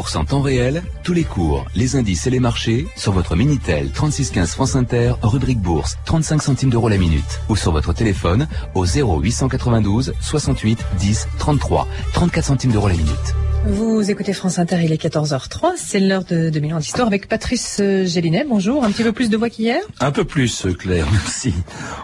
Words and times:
courses 0.00 0.16
en 0.16 0.24
temps 0.24 0.40
réel, 0.40 0.82
tous 1.02 1.12
les 1.12 1.24
cours, 1.24 1.66
les 1.74 1.94
indices 1.94 2.26
et 2.26 2.30
les 2.30 2.40
marchés 2.40 2.86
sur 2.96 3.12
votre 3.12 3.36
Minitel 3.36 3.90
3615 3.90 4.52
France 4.52 4.74
Inter, 4.74 5.12
rubrique 5.20 5.60
bourse, 5.60 5.98
35 6.06 6.40
centimes 6.40 6.70
d'euros 6.70 6.88
la 6.88 6.96
minute. 6.96 7.42
Ou 7.50 7.56
sur 7.56 7.70
votre 7.70 7.92
téléphone 7.92 8.48
au 8.74 8.86
0892 8.86 10.14
68 10.18 10.78
10 10.98 11.28
33, 11.38 11.86
34 12.14 12.44
centimes 12.46 12.72
d'euros 12.72 12.88
la 12.88 12.94
minute. 12.94 13.34
Vous 13.66 14.10
écoutez 14.10 14.32
France 14.32 14.58
Inter, 14.58 14.78
il 14.82 14.90
est 14.90 15.04
14h03, 15.04 15.72
c'est 15.76 16.00
l'heure 16.00 16.24
de 16.24 16.48
2000 16.48 16.72
ans 16.72 16.78
d'histoire 16.78 17.06
avec 17.06 17.28
Patrice 17.28 17.76
euh, 17.82 18.06
Gélinet. 18.06 18.46
Bonjour, 18.48 18.82
un 18.82 18.90
petit 18.92 19.02
peu 19.02 19.12
plus 19.12 19.28
de 19.28 19.36
voix 19.36 19.50
qu'hier? 19.50 19.82
Un 20.00 20.12
peu 20.12 20.24
plus, 20.24 20.66
Claire, 20.78 21.08
merci. 21.12 21.52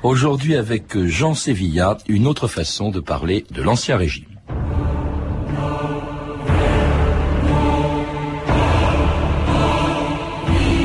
Aujourd'hui 0.02 0.54
avec 0.54 0.98
Jean 1.06 1.32
Sévilla, 1.32 1.96
une 2.08 2.26
autre 2.26 2.46
façon 2.46 2.90
de 2.90 3.00
parler 3.00 3.46
de 3.52 3.62
l'Ancien 3.62 3.96
Régime. 3.96 4.35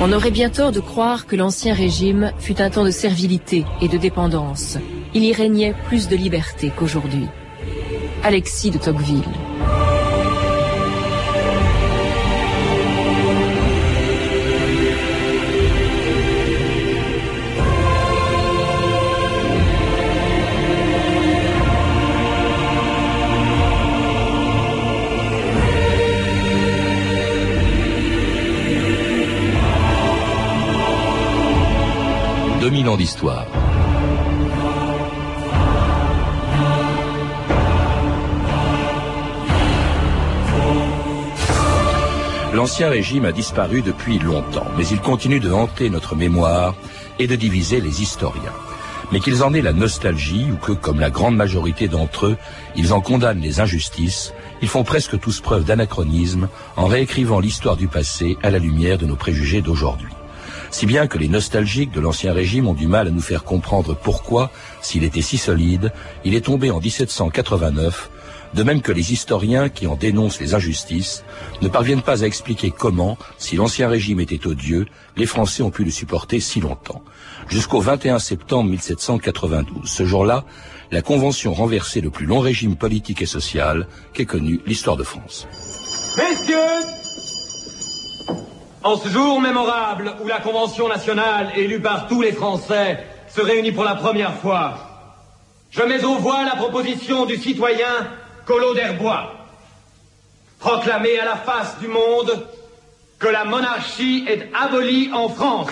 On 0.03 0.11
aurait 0.13 0.31
bien 0.31 0.49
tort 0.49 0.71
de 0.71 0.79
croire 0.79 1.27
que 1.27 1.35
l'Ancien 1.35 1.75
Régime 1.75 2.31
fut 2.39 2.59
un 2.59 2.71
temps 2.71 2.83
de 2.83 2.89
servilité 2.89 3.65
et 3.81 3.87
de 3.87 3.99
dépendance. 3.99 4.79
Il 5.13 5.23
y 5.23 5.31
régnait 5.31 5.75
plus 5.85 6.07
de 6.07 6.15
liberté 6.15 6.71
qu'aujourd'hui. 6.75 7.27
Alexis 8.23 8.71
de 8.71 8.79
Tocqueville. 8.79 9.21
D'histoire. 32.97 33.45
L'Ancien 42.53 42.89
Régime 42.89 43.25
a 43.25 43.31
disparu 43.31 43.81
depuis 43.81 44.19
longtemps, 44.19 44.67
mais 44.77 44.85
il 44.87 44.99
continue 44.99 45.39
de 45.39 45.51
hanter 45.51 45.89
notre 45.89 46.15
mémoire 46.15 46.75
et 47.17 47.27
de 47.27 47.35
diviser 47.35 47.79
les 47.79 48.01
historiens. 48.01 48.53
Mais 49.11 49.19
qu'ils 49.19 49.43
en 49.43 49.53
aient 49.53 49.61
la 49.61 49.73
nostalgie 49.73 50.47
ou 50.51 50.57
que, 50.57 50.73
comme 50.73 50.99
la 50.99 51.09
grande 51.09 51.35
majorité 51.35 51.87
d'entre 51.87 52.27
eux, 52.27 52.37
ils 52.75 52.93
en 52.93 53.01
condamnent 53.01 53.41
les 53.41 53.59
injustices, 53.59 54.33
ils 54.61 54.67
font 54.67 54.83
presque 54.83 55.19
tous 55.19 55.39
preuve 55.39 55.63
d'anachronisme 55.63 56.49
en 56.75 56.85
réécrivant 56.85 57.39
l'histoire 57.39 57.77
du 57.77 57.87
passé 57.87 58.37
à 58.43 58.49
la 58.49 58.59
lumière 58.59 58.97
de 58.97 59.05
nos 59.05 59.15
préjugés 59.15 59.61
d'aujourd'hui 59.61 60.11
si 60.71 60.85
bien 60.85 61.07
que 61.07 61.17
les 61.17 61.27
nostalgiques 61.27 61.91
de 61.91 61.99
l'Ancien 61.99 62.33
Régime 62.33 62.67
ont 62.67 62.73
du 62.73 62.87
mal 62.87 63.07
à 63.07 63.11
nous 63.11 63.21
faire 63.21 63.43
comprendre 63.43 63.95
pourquoi, 63.95 64.51
s'il 64.81 65.03
était 65.03 65.21
si 65.21 65.37
solide, 65.37 65.91
il 66.25 66.33
est 66.33 66.45
tombé 66.45 66.71
en 66.71 66.79
1789, 66.79 68.09
de 68.53 68.63
même 68.63 68.81
que 68.81 68.91
les 68.91 69.13
historiens 69.13 69.69
qui 69.69 69.87
en 69.87 69.95
dénoncent 69.95 70.39
les 70.39 70.53
injustices 70.53 71.23
ne 71.61 71.67
parviennent 71.67 72.01
pas 72.01 72.23
à 72.23 72.27
expliquer 72.27 72.71
comment, 72.71 73.17
si 73.37 73.55
l'Ancien 73.55 73.87
Régime 73.87 74.19
était 74.19 74.47
odieux, 74.47 74.87
les 75.17 75.25
Français 75.25 75.63
ont 75.63 75.71
pu 75.71 75.83
le 75.83 75.91
supporter 75.91 76.39
si 76.39 76.59
longtemps. 76.59 77.03
Jusqu'au 77.47 77.81
21 77.81 78.19
septembre 78.19 78.69
1792. 78.69 79.89
Ce 79.89 80.05
jour-là, 80.05 80.45
la 80.91 81.01
Convention 81.01 81.53
renversait 81.53 82.01
le 82.01 82.09
plus 82.09 82.25
long 82.25 82.39
régime 82.39 82.75
politique 82.75 83.21
et 83.21 83.25
social 83.25 83.87
qu'ait 84.13 84.25
connu 84.25 84.61
l'histoire 84.65 84.97
de 84.97 85.03
France. 85.03 85.47
Messieurs, 86.17 87.00
en 88.83 88.97
ce 88.97 89.09
jour 89.09 89.39
mémorable 89.39 90.15
où 90.23 90.27
la 90.27 90.39
Convention 90.39 90.87
nationale, 90.87 91.51
élue 91.55 91.81
par 91.81 92.07
tous 92.07 92.21
les 92.21 92.31
Français, 92.31 92.99
se 93.29 93.41
réunit 93.41 93.71
pour 93.71 93.83
la 93.83 93.95
première 93.95 94.33
fois, 94.35 94.73
je 95.69 95.83
mets 95.83 96.03
au 96.03 96.15
voix 96.15 96.43
la 96.43 96.55
proposition 96.55 97.25
du 97.25 97.37
citoyen 97.37 98.07
Collot 98.45 98.73
d'Herbois, 98.73 99.33
proclamer 100.59 101.19
à 101.19 101.25
la 101.25 101.35
face 101.35 101.79
du 101.79 101.87
monde 101.87 102.45
que 103.19 103.27
la 103.27 103.45
monarchie 103.45 104.25
est 104.27 104.49
abolie 104.53 105.11
en 105.13 105.29
France. 105.29 105.69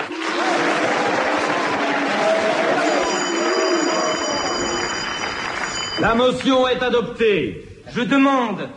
La 5.99 6.15
motion 6.15 6.67
est 6.67 6.81
adoptée. 6.81 7.65
Je 7.93 8.01
demande 8.01 8.69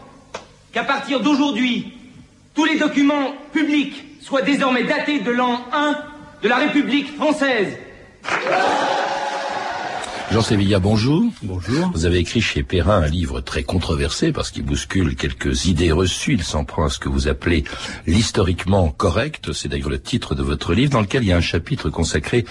qu'à 0.72 0.82
partir 0.82 1.20
d'aujourd'hui, 1.20 1.92
tous 2.54 2.64
les 2.64 2.78
documents 2.78 3.34
publics 3.52 4.11
soit 4.22 4.42
désormais 4.42 4.84
daté 4.84 5.18
de 5.18 5.30
l'an 5.30 5.60
1 5.72 5.96
de 6.42 6.48
la 6.48 6.56
République 6.56 7.14
française. 7.16 7.76
Jean 10.32 10.40
Sévilla, 10.40 10.78
bonjour. 10.78 11.30
Bonjour. 11.42 11.90
Vous 11.92 12.06
avez 12.06 12.16
écrit 12.16 12.40
chez 12.40 12.62
Perrin 12.62 13.02
un 13.02 13.06
livre 13.06 13.42
très 13.42 13.64
controversé 13.64 14.32
parce 14.32 14.50
qu'il 14.50 14.62
bouscule 14.62 15.14
quelques 15.14 15.66
idées 15.66 15.92
reçues. 15.92 16.32
Il 16.32 16.42
s'en 16.42 16.64
prend 16.64 16.86
à 16.86 16.88
ce 16.88 16.98
que 16.98 17.10
vous 17.10 17.28
appelez 17.28 17.64
l'historiquement 18.06 18.88
correct. 18.88 19.52
C'est 19.52 19.68
d'ailleurs 19.68 19.90
le 19.90 20.00
titre 20.00 20.34
de 20.34 20.42
votre 20.42 20.72
livre 20.72 20.90
dans 20.90 21.02
lequel 21.02 21.22
il 21.22 21.28
y 21.28 21.32
a 21.32 21.36
un 21.36 21.42
chapitre 21.42 21.90
consacré 21.90 22.46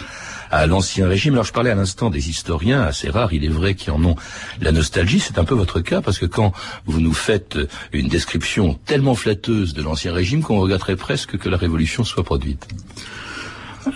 à 0.51 0.67
l'ancien 0.67 1.07
régime. 1.07 1.33
Alors 1.33 1.45
je 1.45 1.53
parlais 1.53 1.71
à 1.71 1.75
l'instant 1.75 2.11
des 2.11 2.29
historiens, 2.29 2.83
assez 2.83 3.09
rares, 3.09 3.33
il 3.33 3.43
est 3.43 3.49
vrai, 3.49 3.73
qui 3.73 3.89
en 3.89 4.03
ont 4.05 4.15
la 4.61 4.71
nostalgie. 4.71 5.19
C'est 5.19 5.39
un 5.39 5.43
peu 5.43 5.55
votre 5.55 5.79
cas 5.79 6.01
parce 6.01 6.19
que 6.19 6.27
quand 6.27 6.53
vous 6.85 7.01
nous 7.01 7.13
faites 7.13 7.57
une 7.93 8.09
description 8.09 8.75
tellement 8.85 9.15
flatteuse 9.15 9.73
de 9.73 9.81
l'ancien 9.81 10.13
régime 10.13 10.43
qu'on 10.43 10.59
regretterait 10.59 10.97
presque 10.97 11.35
que 11.35 11.49
la 11.49 11.57
révolution 11.57 12.03
soit 12.03 12.23
produite. 12.23 12.67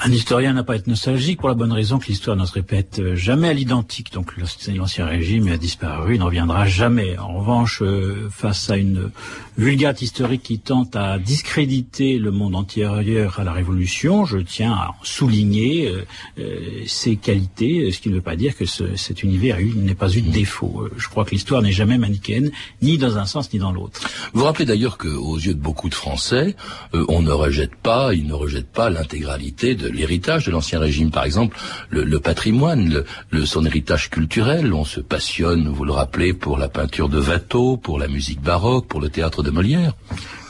Un 0.01 0.11
historien 0.11 0.53
n'a 0.53 0.63
pas 0.63 0.73
à 0.73 0.75
être 0.77 0.87
nostalgique 0.87 1.39
pour 1.39 1.49
la 1.49 1.55
bonne 1.55 1.71
raison 1.71 1.99
que 1.99 2.07
l'histoire 2.07 2.35
ne 2.35 2.45
se 2.45 2.53
répète 2.53 2.99
euh, 2.99 3.15
jamais 3.15 3.49
à 3.49 3.53
l'identique. 3.53 4.11
Donc 4.13 4.33
l'ancien 4.37 5.05
régime 5.05 5.47
a 5.49 5.57
disparu, 5.57 6.15
il 6.15 6.19
ne 6.19 6.23
reviendra 6.23 6.65
jamais. 6.65 7.17
En 7.17 7.39
revanche, 7.39 7.81
euh, 7.81 8.27
face 8.31 8.69
à 8.69 8.77
une 8.77 9.11
vulgate 9.57 10.01
historique 10.01 10.41
qui 10.43 10.59
tente 10.59 10.95
à 10.95 11.19
discréditer 11.19 12.17
le 12.17 12.31
monde 12.31 12.55
antérieur 12.55 13.39
à 13.39 13.43
la 13.43 13.53
Révolution, 13.53 14.25
je 14.25 14.39
tiens 14.39 14.73
à 14.73 14.95
souligner 15.03 15.91
euh, 16.39 16.83
ses 16.87 17.15
qualités, 17.15 17.91
ce 17.91 17.99
qui 17.99 18.09
ne 18.09 18.15
veut 18.15 18.21
pas 18.21 18.35
dire 18.35 18.57
que 18.57 18.65
ce, 18.65 18.95
cet 18.95 19.23
univers 19.23 19.57
n'ait 19.59 19.95
pas 19.95 20.11
eu 20.11 20.21
de 20.21 20.31
défaut. 20.31 20.87
Je 20.97 21.07
crois 21.09 21.25
que 21.25 21.31
l'histoire 21.31 21.61
n'est 21.61 21.71
jamais 21.71 21.97
manichéenne, 21.97 22.51
ni 22.81 22.97
dans 22.97 23.17
un 23.17 23.25
sens 23.25 23.53
ni 23.53 23.59
dans 23.59 23.71
l'autre. 23.71 24.01
Vous 24.33 24.43
rappelez 24.43 24.65
d'ailleurs 24.65 24.97
qu'aux 24.97 25.37
yeux 25.37 25.53
de 25.53 25.59
beaucoup 25.59 25.89
de 25.89 25.95
Français, 25.95 26.55
on 26.93 27.21
ne 27.21 27.31
rejette 27.31 27.75
pas, 27.75 28.13
ils 28.13 28.27
ne 28.27 28.33
rejettent 28.33 28.71
pas 28.71 28.89
l'intégralité 28.89 29.74
de 29.75 29.87
l'héritage 29.87 30.45
de 30.45 30.51
l'ancien 30.51 30.79
régime. 30.79 31.11
Par 31.11 31.23
exemple, 31.23 31.57
le, 31.89 32.19
patrimoine, 32.19 33.03
son 33.45 33.65
héritage 33.65 34.09
culturel. 34.09 34.73
On 34.73 34.85
se 34.85 34.99
passionne, 34.99 35.67
vous 35.67 35.85
le 35.85 35.91
rappelez, 35.91 36.33
pour 36.33 36.57
la 36.57 36.69
peinture 36.69 37.09
de 37.09 37.19
Watteau, 37.19 37.77
pour 37.77 37.99
la 37.99 38.07
musique 38.07 38.41
baroque, 38.41 38.87
pour 38.87 39.01
le 39.01 39.09
théâtre 39.09 39.43
de 39.43 39.51
Molière. 39.51 39.93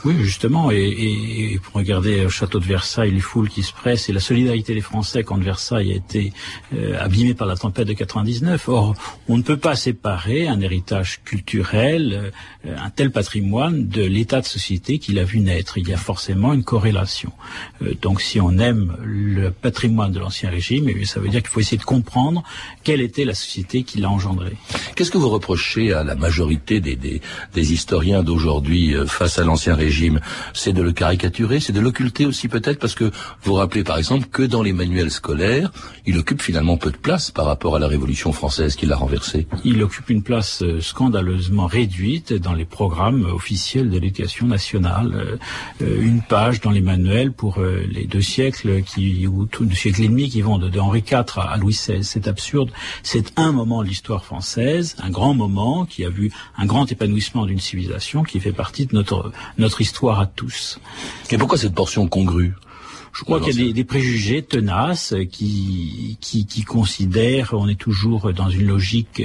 Oui, 0.04 0.14
justement, 0.20 0.70
et, 0.70 1.58
pour 1.62 1.74
regarder 1.74 2.26
au 2.26 2.28
château 2.28 2.60
de 2.60 2.64
Versailles, 2.64 3.10
les 3.10 3.20
foules 3.20 3.48
qui 3.48 3.62
se 3.62 3.72
pressent 3.72 4.08
et 4.08 4.12
la 4.12 4.20
solidarité 4.20 4.74
des 4.74 4.80
Français 4.80 5.24
quand 5.24 5.38
Versailles 5.38 5.92
a 5.92 5.96
été 5.96 6.32
euh, 6.74 6.96
abîmé 7.00 7.34
par 7.34 7.46
la 7.46 7.56
tempête 7.56 7.88
de 7.88 7.92
99. 7.92 8.68
Or, 8.68 8.94
on 9.28 9.36
ne 9.36 9.42
peut 9.42 9.56
pas 9.56 9.74
séparer 9.74 10.48
un 10.48 10.60
héritage 10.60 11.22
culturel, 11.24 12.32
euh, 12.66 12.76
un 12.78 12.90
tel 12.90 13.10
patrimoine, 13.10 13.88
de 13.88 14.02
l'état 14.02 14.40
de 14.40 14.46
société 14.46 14.98
qu'il 14.98 15.18
a 15.18 15.24
vu 15.24 15.40
naître. 15.40 15.78
Il 15.78 15.88
y 15.88 15.92
a 15.92 15.96
forcément 15.96 16.52
une 16.52 16.62
corrélation. 16.62 17.32
Euh, 17.82 17.94
donc, 18.00 18.20
si 18.20 18.40
on 18.40 18.58
aime 18.58 18.96
le 19.02 19.50
patrimoine 19.50 20.12
de 20.12 20.20
l'ancien 20.20 20.50
régime, 20.50 20.88
eh 20.88 21.04
ça 21.04 21.20
veut 21.20 21.28
dire 21.28 21.40
qu'il 21.40 21.50
faut 21.50 21.60
essayer 21.60 21.78
de 21.78 21.84
comprendre 21.84 22.44
quelle 22.84 23.00
était 23.00 23.24
la 23.24 23.34
société 23.34 23.82
qui 23.82 23.98
l'a 23.98 24.10
engendré. 24.10 24.56
Qu'est-ce 24.94 25.10
que 25.10 25.18
vous 25.18 25.30
reprochez 25.30 25.92
à 25.92 26.04
la 26.04 26.14
majorité 26.14 26.80
des 26.80 27.72
historiens 27.72 28.22
d'aujourd'hui 28.22 28.94
face 29.06 29.38
à 29.38 29.44
l'ancien 29.44 29.74
régime? 29.74 29.95
C'est 30.54 30.72
de 30.72 30.82
le 30.82 30.92
caricaturer, 30.92 31.60
c'est 31.60 31.72
de 31.72 31.80
l'occulter 31.80 32.26
aussi 32.26 32.48
peut-être 32.48 32.78
parce 32.78 32.94
que 32.94 33.10
vous 33.42 33.54
rappelez 33.54 33.84
par 33.84 33.98
exemple 33.98 34.26
que 34.30 34.42
dans 34.42 34.62
les 34.62 34.72
manuels 34.72 35.10
scolaires, 35.10 35.70
il 36.06 36.18
occupe 36.18 36.42
finalement 36.42 36.76
peu 36.76 36.90
de 36.90 36.96
place 36.96 37.30
par 37.30 37.46
rapport 37.46 37.76
à 37.76 37.78
la 37.78 37.88
Révolution 37.88 38.32
française 38.32 38.76
qui 38.76 38.86
l'a 38.86 38.96
renversé. 38.96 39.46
Il 39.64 39.82
occupe 39.82 40.10
une 40.10 40.22
place 40.22 40.62
euh, 40.62 40.80
scandaleusement 40.80 41.66
réduite 41.66 42.32
dans 42.32 42.52
les 42.52 42.64
programmes 42.64 43.24
officiels 43.24 43.90
de 43.90 43.98
l'éducation 43.98 44.46
nationale. 44.46 45.12
Euh, 45.14 45.36
euh, 45.82 46.02
une 46.02 46.22
page 46.22 46.60
dans 46.60 46.70
les 46.70 46.80
manuels 46.80 47.32
pour 47.32 47.60
les 47.60 48.06
deux 48.06 48.20
siècles 48.20 48.82
qui, 48.82 49.26
ou 49.26 49.46
tout 49.46 49.64
deux 49.64 49.74
siècles 49.74 50.02
et 50.02 50.08
demi 50.08 50.28
qui 50.28 50.42
vont 50.42 50.58
de, 50.58 50.78
Henri 50.78 51.00
IV 51.00 51.24
à 51.36 51.56
Louis 51.56 51.72
XVI. 51.72 52.04
C'est 52.04 52.28
absurde. 52.28 52.70
C'est 53.02 53.32
un 53.36 53.52
moment 53.52 53.82
de 53.82 53.88
l'histoire 53.88 54.24
française, 54.24 54.96
un 55.02 55.10
grand 55.10 55.34
moment 55.34 55.84
qui 55.84 56.04
a 56.04 56.10
vu 56.10 56.30
un 56.56 56.66
grand 56.66 56.90
épanouissement 56.90 57.46
d'une 57.46 57.60
civilisation 57.60 58.22
qui 58.22 58.40
fait 58.40 58.52
partie 58.52 58.86
de 58.86 58.94
notre, 58.94 59.32
notre 59.58 59.75
histoire 59.80 60.20
à 60.20 60.26
tous. 60.26 60.78
Et 61.30 61.38
pourquoi 61.38 61.58
cette 61.58 61.74
portion 61.74 62.08
congrue? 62.08 62.54
Je 63.12 63.24
crois 63.24 63.40
qu'il 63.40 63.58
y 63.58 63.62
a 63.62 63.66
des, 63.68 63.72
des, 63.72 63.84
préjugés 63.84 64.42
tenaces 64.42 65.14
qui, 65.32 66.18
qui, 66.20 66.44
qui 66.44 66.64
considèrent, 66.64 67.54
on 67.54 67.66
est 67.66 67.80
toujours 67.80 68.34
dans 68.34 68.50
une 68.50 68.66
logique 68.66 69.22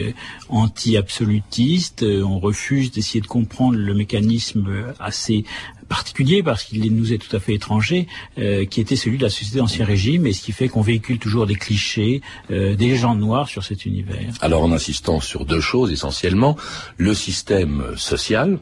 anti-absolutiste, 0.48 2.04
on 2.04 2.40
refuse 2.40 2.92
d'essayer 2.92 3.20
de 3.20 3.28
comprendre 3.28 3.78
le 3.78 3.94
mécanisme 3.94 4.94
assez 4.98 5.44
particulier 5.92 6.42
parce 6.42 6.64
qu'il 6.64 6.96
nous 6.96 7.12
est 7.12 7.18
tout 7.18 7.36
à 7.36 7.42
fait 7.42 7.54
étranger, 7.54 8.08
euh, 8.38 8.64
qui 8.64 8.80
était 8.80 8.96
celui 8.96 9.18
de 9.18 9.24
la 9.24 9.30
société 9.30 9.58
d'Ancien 9.58 9.84
Régime, 9.84 10.26
et 10.26 10.32
ce 10.32 10.42
qui 10.42 10.54
fait 10.54 10.70
qu'on 10.70 10.82
véhicule 10.82 11.20
toujours 11.20 11.46
des 11.46 11.56
clichés, 11.56 12.22
euh, 12.50 12.78
des 12.78 12.88
légendes 12.88 13.20
noires 13.20 13.50
sur 13.50 13.66
cet 13.66 13.86
univers. 13.86 14.34
Alors 14.40 14.64
en 14.64 14.72
insistant 14.72 15.20
sur 15.20 15.44
deux 15.44 15.60
choses 15.60 15.92
essentiellement, 15.92 16.56
le 16.96 17.14
système 17.14 17.84
social, 17.98 18.58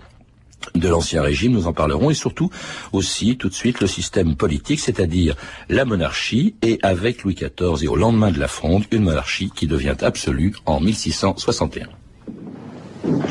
de 0.75 0.87
l'Ancien 0.87 1.21
Régime, 1.21 1.53
nous 1.53 1.67
en 1.67 1.73
parlerons, 1.73 2.09
et 2.09 2.13
surtout 2.13 2.49
aussi 2.93 3.37
tout 3.37 3.49
de 3.49 3.53
suite 3.53 3.81
le 3.81 3.87
système 3.87 4.35
politique, 4.35 4.79
c'est-à-dire 4.79 5.35
la 5.69 5.85
monarchie, 5.85 6.55
et 6.61 6.79
avec 6.81 7.23
Louis 7.23 7.35
XIV 7.35 7.83
et 7.83 7.87
au 7.87 7.95
lendemain 7.95 8.31
de 8.31 8.39
la 8.39 8.47
Fronde, 8.47 8.83
une 8.91 9.03
monarchie 9.03 9.51
qui 9.55 9.67
devient 9.67 9.95
absolue 10.01 10.53
en 10.65 10.79
1661. 10.79 11.87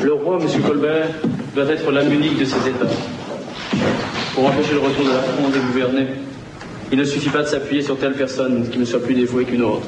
Le 0.03 0.13
roi, 0.13 0.39
M. 0.41 0.61
Colbert, 0.61 1.09
doit 1.55 1.65
être 1.65 1.91
l'âme 1.91 2.11
unique 2.11 2.39
de 2.39 2.45
ses 2.45 2.67
États. 2.67 2.89
Pour 4.33 4.47
empêcher 4.47 4.73
le 4.73 4.79
retour 4.79 5.05
de 5.05 5.11
la 5.11 5.21
France 5.21 5.53
et 5.55 5.73
gouverner, 5.73 6.07
il 6.91 6.97
ne 6.97 7.03
suffit 7.03 7.29
pas 7.29 7.43
de 7.43 7.47
s'appuyer 7.47 7.81
sur 7.81 7.97
telle 7.97 8.13
personne 8.13 8.67
qui 8.69 8.79
ne 8.79 8.85
soit 8.85 9.01
plus 9.01 9.13
dévouée 9.13 9.45
qu'une 9.45 9.61
autre. 9.61 9.87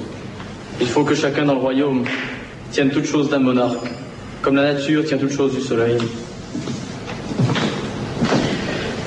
Il 0.80 0.88
faut 0.88 1.04
que 1.04 1.16
chacun 1.16 1.46
dans 1.46 1.54
le 1.56 1.60
royaume 1.60 2.06
tienne 2.72 2.92
toute 2.92 3.06
chose 3.06 3.30
d'un 3.30 3.40
monarque, 3.40 3.88
comme 4.42 4.56
la 4.56 4.74
nature 4.74 5.04
tient 5.04 5.18
toute 5.18 5.32
chose 5.32 5.54
du 5.54 5.62
soleil. 5.62 5.98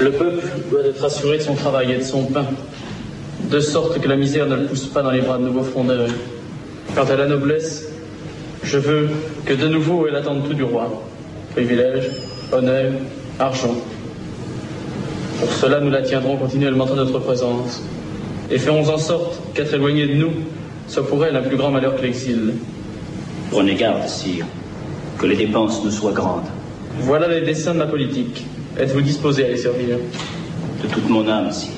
Le 0.01 0.11
peuple 0.11 0.45
doit 0.71 0.81
être 0.85 1.05
assuré 1.05 1.39
de 1.39 1.43
son 1.43 1.55
travail 1.55 1.93
et 1.93 1.99
de 1.99 2.03
son 2.03 2.25
pain, 2.25 2.47
de 3.51 3.61
sorte 3.61 4.01
que 4.01 4.09
la 4.09 4.17
misère 4.17 4.47
ne 4.47 4.57
le 4.57 4.65
pousse 4.65 4.87
pas 4.87 5.03
dans 5.03 5.13
les 5.13 5.21
bras 5.21 5.39
de 5.39 5.45
nouveaux 5.45 5.63
frondeurs. 5.63 6.09
Quant 6.97 7.05
à 7.05 7.17
la 7.17 7.27
noblesse, 7.27 7.89
je 8.65 8.79
veux 8.79 9.09
que 9.47 9.53
de 9.53 9.69
nouveau 9.69 10.09
elle 10.09 10.17
attende 10.17 10.49
tout 10.49 10.55
du 10.55 10.65
roi. 10.65 10.91
Privilèges, 11.53 12.11
honneur, 12.53 12.93
argent. 13.39 13.77
Pour 15.39 15.53
cela, 15.53 15.79
nous 15.79 15.91
la 15.91 16.03
tiendrons 16.03 16.37
continuellement 16.37 16.87
dans 16.87 16.97
notre 16.97 17.21
présence 17.21 17.83
et 18.51 18.59
ferons 18.59 18.89
en 18.89 18.99
sorte 18.99 19.41
qu'être 19.55 19.75
éloigné 19.75 20.09
de 20.09 20.15
nous 20.15 20.33
soit 20.89 21.07
pour 21.07 21.25
elle 21.25 21.37
un 21.37 21.43
plus 21.43 21.57
grand 21.57 21.71
malheur 21.71 21.97
que 21.97 22.03
l'exil. 22.03 22.55
Prenez 23.51 23.75
garde, 23.75 24.09
sire, 24.09 24.47
que 25.19 25.27
les 25.27 25.37
dépenses 25.37 25.85
ne 25.85 25.91
soient 25.91 26.13
grandes. 26.13 26.47
Voilà 27.01 27.29
les 27.29 27.43
desseins 27.43 27.75
de 27.75 27.79
ma 27.79 27.87
politique. 27.87 28.45
Êtes-vous 28.77 29.03
disposé 29.03 29.45
à 29.45 29.49
les 29.49 29.57
servir? 29.57 29.99
De 30.83 30.89
toute 30.89 31.09
mon 31.09 31.29
âme, 31.29 31.53
sire. 31.53 31.71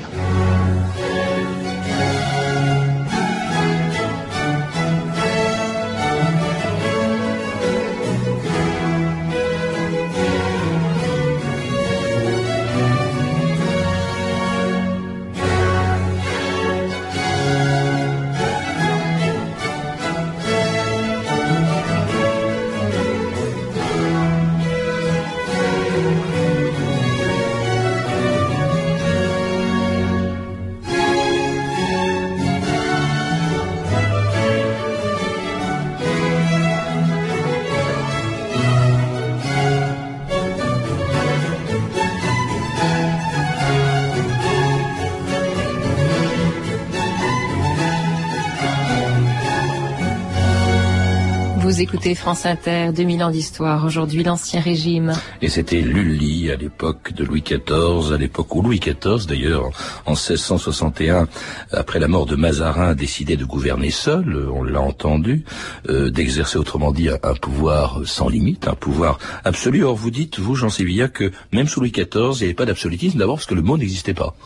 Écoutez 51.96 52.14
France 52.14 52.44
Inter, 52.44 52.90
2000 52.94 53.25
ans 53.25 53.31
d'histoire, 53.31 53.82
aujourd'hui 53.82 54.22
l'Ancien 54.22 54.60
Régime. 54.60 55.14
Et 55.40 55.48
c'était 55.48 55.81
Lully 55.81 56.50
à 56.50 56.56
l'époque 56.56 57.14
de 57.14 57.25
Louis 57.25 57.40
XIV, 57.40 58.12
à 58.12 58.19
l'époque 58.19 58.54
où 58.54 58.60
Louis 58.60 58.81
XIV 58.81 59.26
d'ailleurs, 59.26 59.70
en 60.04 60.10
1661, 60.10 61.26
après 61.72 61.98
la 61.98 62.06
mort 62.06 62.26
de 62.26 62.37
Mazarin, 62.37 62.94
décidait 62.94 63.37
de 63.37 63.46
gouverner 63.46 63.90
seul, 63.90 64.46
on 64.52 64.62
l'a 64.62 64.82
entendu, 64.82 65.44
euh, 65.88 66.10
d'exercer 66.10 66.58
autrement 66.58 66.93
dit 66.93 67.08
un, 67.08 67.19
un, 67.22 67.34
pouvoir 67.34 68.02
sans 68.04 68.28
limite, 68.28 68.69
un 68.69 68.75
pouvoir 68.75 69.19
absolu. 69.44 69.82
Or 69.82 69.96
vous 69.96 70.10
dites, 70.10 70.38
vous 70.38 70.54
Jean 70.54 70.69
Sévilla, 70.69 71.08
que 71.08 71.32
même 71.50 71.66
sous 71.66 71.81
Louis 71.81 71.92
XIV, 71.92 72.34
il 72.34 72.38
n'y 72.40 72.44
avait 72.44 72.52
pas 72.52 72.66
d'absolutisme, 72.66 73.19
d'abord 73.19 73.37
parce 73.37 73.46
que 73.46 73.54
le 73.54 73.62
mot 73.62 73.78
n'existait 73.78 74.12
pas. 74.12 74.37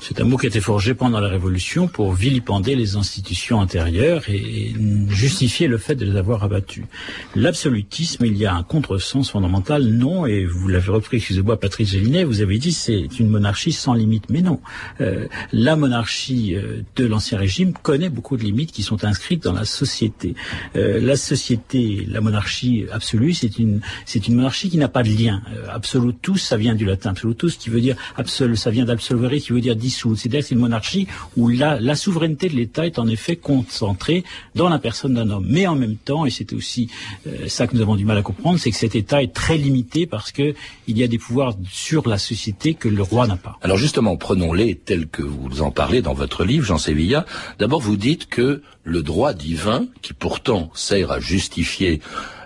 C'est 0.00 0.20
un 0.20 0.24
mot 0.24 0.36
qui 0.36 0.46
a 0.46 0.48
été 0.48 0.60
forgé 0.60 0.94
pendant 0.94 1.20
la 1.20 1.28
Révolution 1.28 1.88
pour 1.88 2.12
vilipender 2.12 2.76
les 2.76 2.96
institutions 2.96 3.60
intérieures 3.60 4.22
et 4.30 4.72
justifier 5.08 5.66
le 5.66 5.78
fait 5.78 5.94
de 5.94 6.04
les 6.04 6.16
avoir 6.16 6.44
abattues. 6.44 6.85
L'absolutisme, 7.34 8.24
il 8.24 8.36
y 8.36 8.46
a 8.46 8.54
un 8.54 8.62
contresens 8.62 9.30
fondamental, 9.30 9.84
non, 9.84 10.26
et 10.26 10.44
vous 10.44 10.68
l'avez 10.68 10.90
repris, 10.90 11.18
excusez-moi, 11.18 11.58
Patrice 11.58 11.90
Gélinet, 11.90 12.24
vous 12.24 12.40
avez 12.40 12.58
dit 12.58 12.72
c'est 12.72 13.06
une 13.18 13.28
monarchie 13.28 13.72
sans 13.72 13.94
limite, 13.94 14.24
mais 14.30 14.42
non. 14.42 14.60
Euh, 15.00 15.26
la 15.52 15.76
monarchie 15.76 16.54
euh, 16.54 16.82
de 16.96 17.06
l'Ancien 17.06 17.38
Régime 17.38 17.72
connaît 17.72 18.08
beaucoup 18.08 18.36
de 18.36 18.42
limites 18.42 18.72
qui 18.72 18.82
sont 18.82 19.04
inscrites 19.04 19.42
dans 19.42 19.52
la 19.52 19.64
société. 19.64 20.34
Euh, 20.76 21.00
la 21.00 21.16
société, 21.16 22.06
la 22.08 22.20
monarchie 22.20 22.86
absolue, 22.90 23.34
c'est 23.34 23.58
une, 23.58 23.80
c'est 24.04 24.28
une 24.28 24.36
monarchie 24.36 24.70
qui 24.70 24.78
n'a 24.78 24.88
pas 24.88 25.02
de 25.02 25.10
lien. 25.10 25.42
Euh, 25.54 25.66
absolutus, 25.70 26.42
ça 26.42 26.56
vient 26.56 26.74
du 26.74 26.84
latin 26.84 27.10
absolutus, 27.10 27.56
qui 27.56 27.70
veut 27.70 27.80
dire 27.80 27.96
absolu, 28.16 28.56
ça 28.56 28.70
vient 28.70 28.84
d'absolvere, 28.84 29.38
qui 29.40 29.52
veut 29.52 29.60
dire 29.60 29.76
dissoudre. 29.76 30.18
C'est-à-dire 30.18 30.40
que 30.40 30.46
c'est 30.46 30.54
une 30.54 30.60
monarchie 30.60 31.06
où 31.36 31.48
la, 31.48 31.80
la 31.80 31.94
souveraineté 31.94 32.48
de 32.48 32.56
l'État 32.56 32.86
est 32.86 32.98
en 32.98 33.06
effet 33.06 33.36
concentrée 33.36 34.24
dans 34.54 34.68
la 34.68 34.78
personne 34.78 35.14
d'un 35.14 35.28
homme. 35.30 35.46
Mais 35.48 35.66
en 35.66 35.76
même 35.76 35.96
temps, 35.96 36.26
et 36.26 36.30
c'est 36.30 36.52
aussi 36.52 36.65
euh, 37.26 37.48
ça 37.48 37.66
que 37.66 37.74
nous 37.74 37.82
avons 37.82 37.96
du 37.96 38.04
mal 38.04 38.18
à 38.18 38.22
comprendre, 38.22 38.58
c'est 38.58 38.70
que 38.70 38.76
cet 38.76 38.94
État 38.94 39.22
est 39.22 39.32
très 39.32 39.56
limité 39.56 40.06
parce 40.06 40.32
que 40.32 40.54
il 40.86 40.98
y 40.98 41.02
a 41.02 41.08
des 41.08 41.18
pouvoirs 41.18 41.54
sur 41.70 42.08
la 42.08 42.18
société 42.18 42.74
que 42.74 42.88
le 42.88 43.02
roi 43.02 43.26
n'a 43.26 43.36
pas. 43.36 43.58
Alors 43.62 43.78
justement, 43.78 44.16
prenons-les 44.16 44.76
tels 44.76 45.08
que 45.08 45.22
vous 45.22 45.62
en 45.62 45.70
parlez 45.70 46.02
dans 46.02 46.14
votre 46.14 46.44
livre, 46.44 46.64
Jean 46.64 46.78
Sévilla. 46.78 47.26
D'abord, 47.58 47.80
vous 47.80 47.96
dites 47.96 48.28
que 48.28 48.62
le 48.84 49.02
droit 49.02 49.32
divin, 49.32 49.86
qui 50.02 50.12
pourtant 50.12 50.70
sert 50.74 51.10
à 51.10 51.20
justifier 51.20 52.00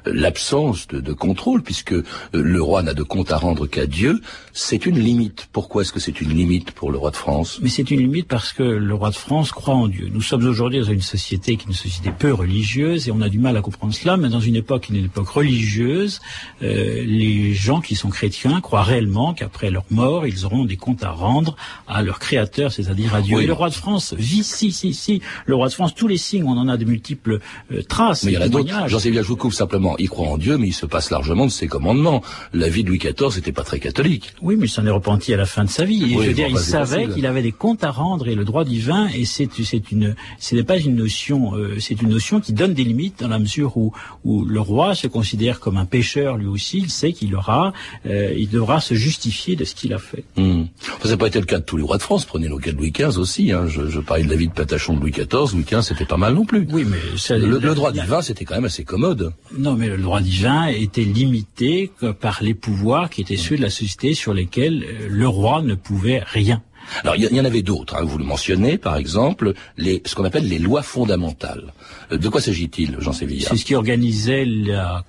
l'absence 0.06 0.87
de, 0.88 1.00
de, 1.00 1.12
contrôle, 1.12 1.62
puisque 1.62 1.94
le 2.32 2.62
roi 2.62 2.82
n'a 2.82 2.94
de 2.94 3.02
compte 3.02 3.32
à 3.32 3.37
rendre 3.37 3.67
qu'à 3.67 3.87
Dieu, 3.87 4.20
c'est 4.52 4.87
une 4.87 4.99
limite. 4.99 5.49
Pourquoi 5.52 5.82
est-ce 5.82 5.93
que 5.93 6.00
c'est 6.00 6.20
une 6.20 6.31
limite 6.31 6.73
pour 6.73 6.91
le 6.91 6.99
roi 6.99 7.11
de 7.11 7.17
France? 7.17 7.58
Mais 7.62 7.69
c'est 7.69 7.91
une 7.91 8.00
limite 8.00 8.29
parce 8.29 8.53
que 8.53 8.63
le 8.63 8.94
roi 8.94 9.10
de 9.10 9.17
France 9.17 9.53
croit 9.53 9.74
en 9.74 9.89
Dieu. 9.89 10.08
Nous 10.13 10.22
sommes 10.22 10.46
aujourd'hui 10.46 10.81
dans 10.81 10.91
une 10.91 11.01
société 11.01 11.56
qui 11.56 11.65
est 11.65 11.69
une 11.69 11.74
société 11.74 12.10
peu 12.17 12.32
religieuse 12.32 13.08
et 13.08 13.10
on 13.13 13.20
a 13.20 13.29
du 13.29 13.39
mal 13.39 13.56
à 13.56 13.63
comprendre 13.63 13.94
cela, 13.94 14.17
mais 14.17 14.29
dans 14.29 14.41
une 14.41 14.56
époque 14.56 14.82
qui 14.82 14.94
est 14.94 14.98
une 14.98 15.06
époque 15.06 15.29
religieuse, 15.29 16.20
euh, 16.63 17.05
les 17.05 17.55
gens 17.55 17.81
qui 17.81 17.94
sont 17.94 18.10
chrétiens 18.10 18.60
croient 18.60 18.82
réellement 18.82 19.34
qu'après 19.34 19.70
leur 19.70 19.84
mort, 19.91 20.27
ils 20.27 20.44
auront 20.44 20.65
des 20.65 20.77
comptes 20.77 21.05
à 21.05 21.10
rendre 21.10 21.56
à 21.86 22.03
leur 22.03 22.19
créateur, 22.19 22.72
c'est-à-dire 22.72 23.15
à 23.15 23.22
Dieu. 23.22 23.36
Oui. 23.36 23.44
Et 23.44 23.46
le 23.46 23.53
roi 23.53 23.69
de 23.69 23.74
France 23.74 24.15
vit, 24.17 24.44
si, 24.44 24.72
si, 24.72 24.94
si. 24.94 25.22
Le 25.46 25.55
roi 25.55 25.69
de 25.69 25.72
France, 25.72 25.94
tous 25.94 26.08
les 26.08 26.17
signes, 26.17 26.44
on 26.44 26.56
en 26.56 26.69
a 26.69 26.77
de 26.77 26.84
multiples 26.84 27.41
euh, 27.72 27.82
traces. 27.82 28.24
Mais 28.24 28.32
il 28.32 28.34
y 28.34 28.39
en 28.39 28.43
a 28.43 28.48
d'autres. 28.48 28.89
J'en 28.89 28.98
sais 28.98 29.10
bien, 29.10 29.22
je 29.22 29.29
vous 29.29 29.36
coupe 29.36 29.55
simplement. 29.55 29.90
Il 29.99 30.09
croit 30.09 30.29
en 30.29 30.39
Dieu, 30.39 30.59
mais 30.59 30.69
il 30.69 30.73
se 30.73 30.87
passe 30.87 31.11
largement 31.11 31.47
de 31.47 31.51
ses 31.51 31.67
commandements. 31.67 32.23
La 32.53 32.69
vie 32.69 32.82
de 32.85 32.89
Louis 32.89 32.99
XIV 32.99 33.35
n'était 33.37 33.53
pas 33.53 33.65
très 33.65 33.81
catholique. 33.81 34.35
Oui, 34.43 34.56
mais 34.56 34.67
il 34.67 34.70
s'en 34.70 34.87
est 34.87 34.91
repenti 34.91 35.32
à 35.35 35.37
la 35.37 35.47
fin 35.47 35.65
de 35.65 35.70
sa 35.70 35.85
vie. 35.85 36.03
Oui, 36.05 36.19
je 36.23 36.29
veux 36.29 36.35
dire, 36.35 36.49
il 36.49 36.59
savait 36.59 37.09
qu'il 37.09 37.27
avait 37.27 37.43
des 37.43 37.53
comptes 37.53 37.85
à 37.85 37.91
rendre 37.91 38.29
et 38.29 38.35
le 38.35 38.44
droit 38.44 38.65
divin, 38.65 39.09
et 39.15 39.25
c'est 39.25 39.49
une 39.91 40.15
ce 40.39 40.55
n'est 40.55 40.63
pas 40.63 40.79
une 40.79 40.97
notion, 40.97 41.55
euh, 41.56 41.79
c'est 41.81 42.01
une 42.01 42.09
notion 42.09 42.41
qui 42.41 42.53
donne 42.53 42.75
des 42.75 42.85
limites 42.85 43.20
dans 43.20 43.29
la 43.29 43.39
mesure 43.39 43.77
où 43.77 43.93
où 44.25 44.44
le 44.44 44.61
roi 44.61 44.94
se 44.94 45.06
considère 45.06 45.61
comme 45.61 45.77
un 45.77 45.85
pécheur 45.87 46.37
lui 46.37 46.47
aussi. 46.47 46.79
Il 46.79 46.91
sait 46.91 47.13
qu'il 47.13 47.35
aura, 47.35 47.73
euh, 48.06 48.35
il 48.37 48.49
devra 48.49 48.81
se 48.81 48.94
justifier 48.94 49.56
de 49.56 49.65
ce 49.65 49.75
qu'il 49.75 49.93
a 49.93 49.99
fait. 49.99 50.25
Enfin, 50.37 50.69
ça 51.03 51.09
n'a 51.11 51.17
pas 51.17 51.27
été 51.29 51.41
le 51.41 51.47
cas 51.47 51.59
de 51.59 51.65
tous 51.65 51.77
les 51.77 51.82
rois 51.82 51.99
de 51.99 52.03
France. 52.03 52.25
Prenez 52.25 52.49
le 52.49 52.59
cas 52.59 52.73
de 52.73 52.77
Louis 52.77 52.91
XV 52.93 53.19
aussi. 53.19 53.53
Hein. 53.53 53.67
Je, 53.67 53.89
je 53.89 54.01
parlais 54.01 54.25
de 54.25 54.31
la 54.31 54.37
vie 54.37 54.49
de 54.49 54.53
Patachon 54.53 54.94
de 54.94 55.01
Louis 55.01 55.11
XIV. 55.11 55.53
Louis 55.55 55.65
XV, 55.65 55.82
c'était 55.82 56.05
pas 56.05 56.17
mal 56.17 56.35
non 56.35 56.44
plus. 56.44 56.67
Oui, 56.70 56.85
mais 56.87 56.99
ça, 57.17 57.37
Le, 57.37 57.59
le 57.59 57.75
droit 57.75 57.93
divin, 57.93 58.23
c'était 58.23 58.44
quand 58.44 58.55
même 58.55 58.65
assez 58.65 58.85
commode. 58.85 59.32
Non, 59.56 59.75
mais 59.81 59.89
le 59.89 59.96
droit 59.96 60.20
divin 60.20 60.67
était 60.67 61.03
limité 61.03 61.91
par 62.20 62.43
les 62.43 62.53
pouvoirs 62.53 63.08
qui 63.08 63.22
étaient 63.22 63.39
ceux 63.39 63.56
de 63.56 63.63
la 63.63 63.70
société 63.70 64.13
sur 64.13 64.34
lesquels 64.34 64.84
euh, 64.84 65.08
le 65.08 65.27
roi 65.27 65.63
ne 65.63 65.75
pouvait 65.75 66.22
rien. 66.25 66.63
Alors 67.03 67.17
il 67.17 67.25
y, 67.25 67.41
en 67.41 67.44
avait 67.44 67.63
d'autres, 67.63 67.97
hein, 67.97 68.05
vous 68.05 68.19
le 68.19 68.25
mentionnez, 68.25 68.79
par 68.79 68.97
exemple, 68.97 69.55
les, 69.77 70.03
ce 70.05 70.15
qu'on 70.15 70.25
appelle 70.25 70.49
les 70.49 70.59
lois 70.59 70.82
fondamentales. 70.82 71.73
Euh, 72.13 72.19
de 72.19 72.29
quoi 72.29 72.41
s'agit-il, 72.41 72.97
Jean 72.99 73.13
Sévilla 73.13 73.49
C'est 73.49 73.56
ce 73.56 73.65
qui 73.65 73.75
organisait 73.75 74.44
la, 74.44 75.05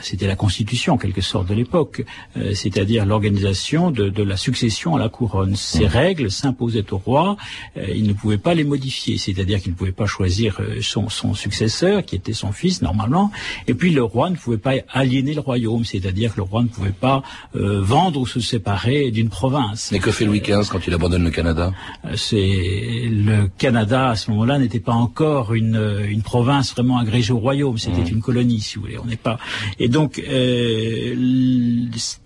c'était 0.00 0.26
la 0.26 0.36
constitution 0.36 0.94
en 0.94 0.98
quelque 0.98 1.20
sorte 1.20 1.48
de 1.48 1.54
l'époque, 1.54 2.04
euh, 2.36 2.54
c'est-à-dire 2.54 3.04
l'organisation 3.06 3.90
de, 3.90 4.08
de, 4.08 4.22
la 4.22 4.36
succession 4.36 4.96
à 4.96 4.98
la 4.98 5.08
couronne. 5.08 5.56
Ces 5.56 5.84
mmh. 5.84 5.88
règles 5.88 6.30
s'imposaient 6.30 6.92
au 6.92 6.98
roi, 6.98 7.36
euh, 7.76 7.86
il 7.94 8.06
ne 8.06 8.12
pouvait 8.12 8.38
pas 8.38 8.54
les 8.54 8.64
modifier, 8.64 9.18
c'est-à-dire 9.18 9.60
qu'il 9.60 9.72
ne 9.72 9.76
pouvait 9.76 9.92
pas 9.92 10.06
choisir 10.06 10.60
son, 10.80 11.08
son, 11.08 11.34
successeur, 11.34 12.04
qui 12.04 12.16
était 12.16 12.32
son 12.32 12.52
fils 12.52 12.82
normalement, 12.82 13.30
et 13.66 13.74
puis 13.74 13.90
le 13.90 14.02
roi 14.02 14.30
ne 14.30 14.36
pouvait 14.36 14.58
pas 14.58 14.74
aliéner 14.92 15.34
le 15.34 15.40
royaume, 15.40 15.84
c'est-à-dire 15.84 16.32
que 16.32 16.38
le 16.38 16.42
roi 16.42 16.62
ne 16.62 16.68
pouvait 16.68 16.90
pas 16.90 17.22
vendre 17.54 18.20
ou 18.20 18.26
se 18.26 18.40
séparer 18.40 19.10
d'une 19.10 19.28
province. 19.28 19.90
Mais 19.92 19.98
que 19.98 20.10
fait 20.10 20.24
Louis 20.24 20.40
XV 20.40 20.68
quand 20.70 20.83
il 20.86 20.94
abandonne 20.94 21.24
le 21.24 21.30
Canada? 21.30 21.72
C'est 22.14 23.08
le 23.10 23.48
Canada 23.58 24.10
à 24.10 24.16
ce 24.16 24.30
moment-là 24.30 24.58
n'était 24.58 24.80
pas 24.80 24.92
encore 24.92 25.54
une, 25.54 26.04
une 26.08 26.22
province 26.22 26.72
vraiment 26.72 26.98
agrégée 26.98 27.32
au 27.32 27.38
royaume, 27.38 27.78
c'était 27.78 28.02
mmh. 28.02 28.14
une 28.14 28.20
colonie, 28.20 28.60
si 28.60 28.76
vous 28.76 28.82
voulez. 28.82 28.98
On 28.98 29.06
n'est 29.06 29.16
pas. 29.16 29.38
Et 29.78 29.88
donc 29.88 30.18
euh, 30.18 31.14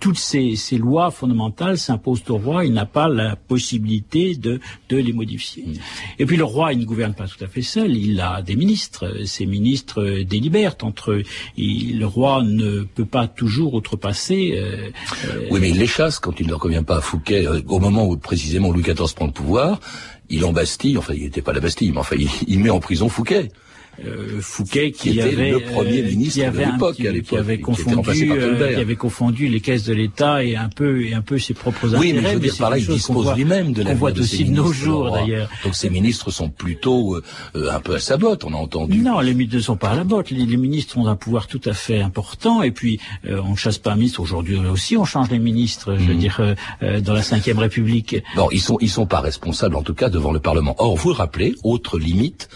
toutes 0.00 0.19
ces, 0.19 0.57
ces, 0.57 0.79
lois 0.79 1.11
fondamentales 1.11 1.79
s'imposent 1.79 2.23
au 2.29 2.37
roi. 2.37 2.65
Il 2.65 2.73
n'a 2.73 2.87
pas 2.87 3.09
la 3.09 3.37
possibilité 3.37 4.35
de 4.35 4.61
de 4.88 4.97
les 4.97 5.12
modifier. 5.12 5.65
Mmh. 5.67 5.73
Et 6.19 6.27
puis 6.27 6.37
le 6.37 6.45
roi, 6.45 6.73
il 6.73 6.81
ne 6.81 6.85
gouverne 6.85 7.15
pas 7.15 7.27
tout 7.27 7.43
à 7.43 7.47
fait 7.47 7.62
seul. 7.62 7.97
Il 7.97 8.21
a 8.21 8.43
des 8.43 8.57
ministres. 8.57 9.23
Ces 9.25 9.47
ministres 9.47 10.23
délibèrent 10.23 10.77
entre. 10.83 11.23
le 11.57 12.05
roi 12.05 12.43
ne 12.43 12.83
peut 12.83 13.05
pas 13.05 13.27
toujours 13.27 13.75
outrepasser. 13.75 14.55
Euh, 14.57 14.91
oui, 15.50 15.61
mais 15.61 15.71
il 15.71 15.79
les 15.79 15.87
chasse 15.87 16.19
quand 16.19 16.41
il 16.41 16.47
ne 16.47 16.55
revient 16.55 16.83
pas 16.87 16.99
à 16.99 17.00
Fouquet 17.00 17.47
euh, 17.47 17.61
au 17.69 17.79
moment 17.79 18.07
où 18.07 18.17
précisément 18.17 18.38
précisément 18.38 18.71
Louis 18.71 18.83
XIV 18.83 19.14
prend 19.16 19.26
le 19.26 19.33
pouvoir, 19.33 19.80
il 20.30 20.45
embastille, 20.45 20.97
enfin 20.97 21.12
il 21.12 21.25
n'était 21.25 21.42
pas 21.42 21.52
la 21.52 21.59
Bastille, 21.59 21.90
mais 21.90 21.99
enfin 21.99 22.14
il 22.47 22.61
met 22.61 22.71
en 22.71 22.78
prison 22.78 23.09
Fouquet. 23.09 23.50
Euh, 24.05 24.40
Fouquet 24.40 24.93
qui, 24.93 25.19
était 25.19 25.23
avait 25.23 25.50
le 25.50 25.59
premier 25.59 26.02
euh, 26.02 26.11
ministre 26.11 26.52
de 26.52 26.59
l'époque 26.59 26.97
qui 26.97 27.37
avait 27.37 27.59
confondu 27.59 28.31
euh, 28.31 28.75
qui 28.75 28.81
avait 28.81 28.95
confondu 28.95 29.49
les 29.49 29.61
caisses 29.61 29.85
de 29.87 29.93
l'État 29.93 30.45
et 30.45 30.55
un 30.55 30.69
peu 30.69 31.02
et 31.02 31.14
un 31.14 31.21
peu 31.21 31.37
ses 31.38 31.52
propres 31.52 31.97
intérêts. 31.97 32.00
Oui, 32.00 32.12
mais 32.12 32.28
je 32.28 32.35
veux 32.35 32.40
dire 32.40 32.57
par 32.57 32.71
là, 32.71 32.78
il 32.78 32.87
dispose 32.87 33.35
lui-même 33.35 33.73
de 33.73 33.83
la. 33.83 33.90
On 33.90 33.95
voit 33.95 34.12
aussi 34.12 34.45
de 34.45 34.52
nos 34.52 34.73
jours 34.73 35.11
d'ailleurs. 35.11 35.50
Donc 35.64 35.75
ces 35.75 35.90
ministres 35.90 36.31
sont 36.31 36.49
plutôt 36.49 37.21
un 37.55 37.81
peu 37.81 37.97
à 37.97 37.99
sa 37.99 38.17
botte, 38.17 38.45
on 38.45 38.55
a 38.55 38.57
entendu. 38.57 38.99
Non, 38.99 39.19
les 39.19 39.35
ministres 39.35 39.57
ne 39.57 39.62
sont 39.62 39.76
pas 39.76 39.90
à 39.90 39.97
la 39.97 40.05
botte. 40.05 40.31
Les, 40.31 40.57
ministres 40.57 40.97
ont 40.99 41.09
un 41.09 41.17
pouvoir 41.17 41.49
tout 41.49 41.61
à 41.64 41.73
fait 41.73 42.00
important 42.00 42.62
et 42.62 42.71
puis 42.71 43.00
on 43.28 43.50
ne 43.50 43.57
chasse 43.57 43.78
pas 43.78 43.93
un 43.93 43.97
ministre. 43.97 44.21
Aujourd'hui 44.21 44.59
aussi, 44.59 44.97
on 44.97 45.05
change 45.05 45.31
les 45.31 45.40
ministres. 45.40 45.97
Je 45.99 46.05
veux 46.05 46.14
mhm. 46.14 46.21
dire 46.21 46.55
dans 47.02 47.14
la 47.14 47.23
Ve 47.23 47.59
République. 47.59 48.17
Non, 48.37 48.49
ils 48.52 48.61
sont 48.61 48.78
ils 48.81 48.90
sont 48.90 49.07
pas 49.07 49.21
responsables 49.21 49.75
en 49.75 49.83
tout 49.83 49.95
cas 49.95 50.09
devant 50.09 50.31
le 50.31 50.38
Parlement. 50.38 50.76
Or, 50.78 50.97
vous 50.97 51.09
le 51.09 51.17
rappelez, 51.17 51.57
autre 51.64 51.99
limite, 51.99 52.49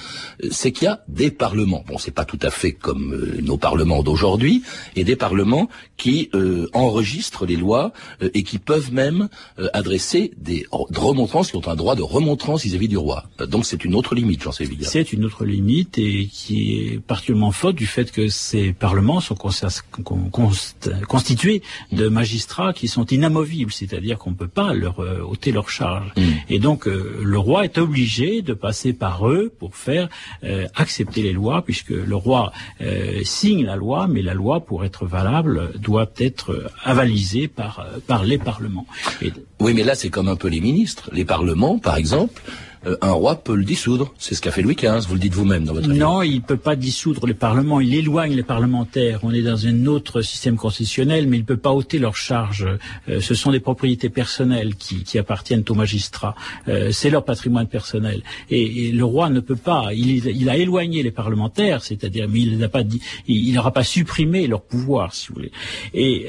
c'est 0.50 0.70
qu'il 0.70 0.84
y 0.84 0.88
a 0.88 1.00
des 1.08 1.31
parlements. 1.32 1.84
Bon, 1.86 1.98
c'est 1.98 2.12
pas 2.12 2.24
tout 2.24 2.38
à 2.42 2.50
fait 2.50 2.72
comme 2.72 3.14
euh, 3.14 3.40
nos 3.42 3.56
parlements 3.56 4.02
d'aujourd'hui, 4.02 4.62
et 4.96 5.04
des 5.04 5.16
parlements 5.16 5.68
qui 5.96 6.30
euh, 6.34 6.68
enregistrent 6.72 7.46
les 7.46 7.56
lois 7.56 7.92
euh, 8.22 8.30
et 8.34 8.42
qui 8.42 8.58
peuvent 8.58 8.92
même 8.92 9.28
adresser 9.72 10.32
des 10.36 10.66
remontrances, 10.70 11.50
qui 11.50 11.56
ont 11.56 11.68
un 11.68 11.76
droit 11.76 11.94
de 11.94 12.02
remontrance 12.02 12.64
vis-à-vis 12.64 12.88
du 12.88 12.96
roi. 12.96 13.24
donc 13.46 13.66
c'est 13.66 13.84
une 13.84 13.94
autre 13.94 14.14
limite, 14.14 14.42
j'en 14.42 14.52
sais 14.52 14.66
bien. 14.66 14.88
C'est 14.88 15.12
une 15.12 15.24
autre 15.24 15.44
limite 15.44 15.98
et 15.98 16.26
qui 16.26 16.78
est 16.78 17.00
particulièrement 17.00 17.52
faute 17.52 17.76
du 17.76 17.86
fait 17.86 18.10
que 18.10 18.28
ces 18.28 18.72
parlements 18.72 19.20
sont 19.20 19.34
constitués 21.08 21.62
de 21.92 22.08
magistrats 22.08 22.72
qui 22.72 22.88
sont 22.88 23.06
inamovibles, 23.06 23.72
c'est-à-dire 23.72 24.18
qu'on 24.18 24.30
ne 24.30 24.36
peut 24.36 24.48
pas 24.48 24.72
leur 24.74 24.98
ôter 25.28 25.52
leur 25.52 25.68
charge. 25.70 26.12
Mm. 26.16 26.22
Et 26.48 26.58
donc 26.58 26.86
le 26.86 27.38
roi 27.38 27.64
est 27.64 27.78
obligé 27.78 28.42
de 28.42 28.54
passer 28.54 28.92
par 28.92 29.28
eux 29.28 29.52
pour 29.58 29.76
faire 29.76 30.08
accepter 30.74 31.21
les 31.22 31.32
lois, 31.32 31.62
puisque 31.62 31.90
le 31.90 32.16
roi 32.16 32.52
euh, 32.80 33.20
signe 33.24 33.64
la 33.64 33.76
loi, 33.76 34.06
mais 34.08 34.22
la 34.22 34.34
loi, 34.34 34.60
pour 34.60 34.84
être 34.84 35.06
valable, 35.06 35.72
doit 35.78 36.10
être 36.18 36.70
avalisée 36.84 37.48
par, 37.48 37.80
euh, 37.80 37.98
par 38.06 38.24
les 38.24 38.38
parlements. 38.38 38.86
Oui, 39.60 39.74
mais 39.74 39.84
là, 39.84 39.94
c'est 39.94 40.10
comme 40.10 40.28
un 40.28 40.36
peu 40.36 40.48
les 40.48 40.60
ministres. 40.60 41.10
Les 41.12 41.24
parlements, 41.24 41.78
par 41.78 41.96
exemple, 41.96 42.42
euh, 42.86 42.96
un 43.00 43.12
roi 43.12 43.36
peut 43.36 43.54
le 43.54 43.64
dissoudre. 43.64 44.12
C'est 44.18 44.34
ce 44.34 44.40
qu'a 44.40 44.50
fait 44.50 44.62
Louis 44.62 44.74
XV, 44.74 45.06
vous 45.06 45.14
le 45.14 45.20
dites 45.20 45.34
vous-même 45.34 45.64
dans 45.64 45.74
votre 45.74 45.88
Non, 45.88 46.22
il 46.22 46.36
ne 46.36 46.40
peut 46.40 46.56
pas 46.56 46.76
dissoudre 46.76 47.26
les 47.26 47.34
parlements, 47.34 47.80
il 47.80 47.94
éloigne 47.94 48.34
les 48.34 48.42
parlementaires. 48.42 49.20
On 49.22 49.32
est 49.32 49.42
dans 49.42 49.66
un 49.66 49.86
autre 49.86 50.22
système 50.22 50.56
constitutionnel, 50.56 51.28
mais 51.28 51.36
il 51.36 51.40
ne 51.40 51.46
peut 51.46 51.56
pas 51.56 51.72
ôter 51.72 51.98
leurs 51.98 52.16
charges. 52.16 52.66
Euh, 53.08 53.20
ce 53.20 53.34
sont 53.34 53.52
des 53.52 53.60
propriétés 53.60 54.08
personnelles 54.08 54.74
qui, 54.74 55.04
qui 55.04 55.18
appartiennent 55.18 55.64
aux 55.68 55.74
magistrats. 55.74 56.34
Euh, 56.68 56.90
c'est 56.92 57.10
leur 57.10 57.24
patrimoine 57.24 57.66
personnel. 57.66 58.22
Et, 58.50 58.90
le 58.92 59.04
roi 59.04 59.30
ne 59.30 59.40
peut 59.40 59.56
pas, 59.56 59.90
il, 59.94 60.26
il 60.26 60.48
a 60.48 60.56
éloigné 60.56 61.02
les 61.02 61.10
parlementaires, 61.10 61.82
c'est-à-dire, 61.82 62.26
mais 62.28 62.40
il 62.40 62.58
n'a 62.58 62.68
pas 62.68 62.82
dit, 62.82 63.00
il 63.26 63.54
n'aura 63.54 63.72
pas 63.72 63.84
supprimé 63.84 64.46
leur 64.46 64.62
pouvoir, 64.62 65.14
si 65.14 65.28
vous 65.28 65.34
voulez. 65.34 65.52
Et 65.94 66.26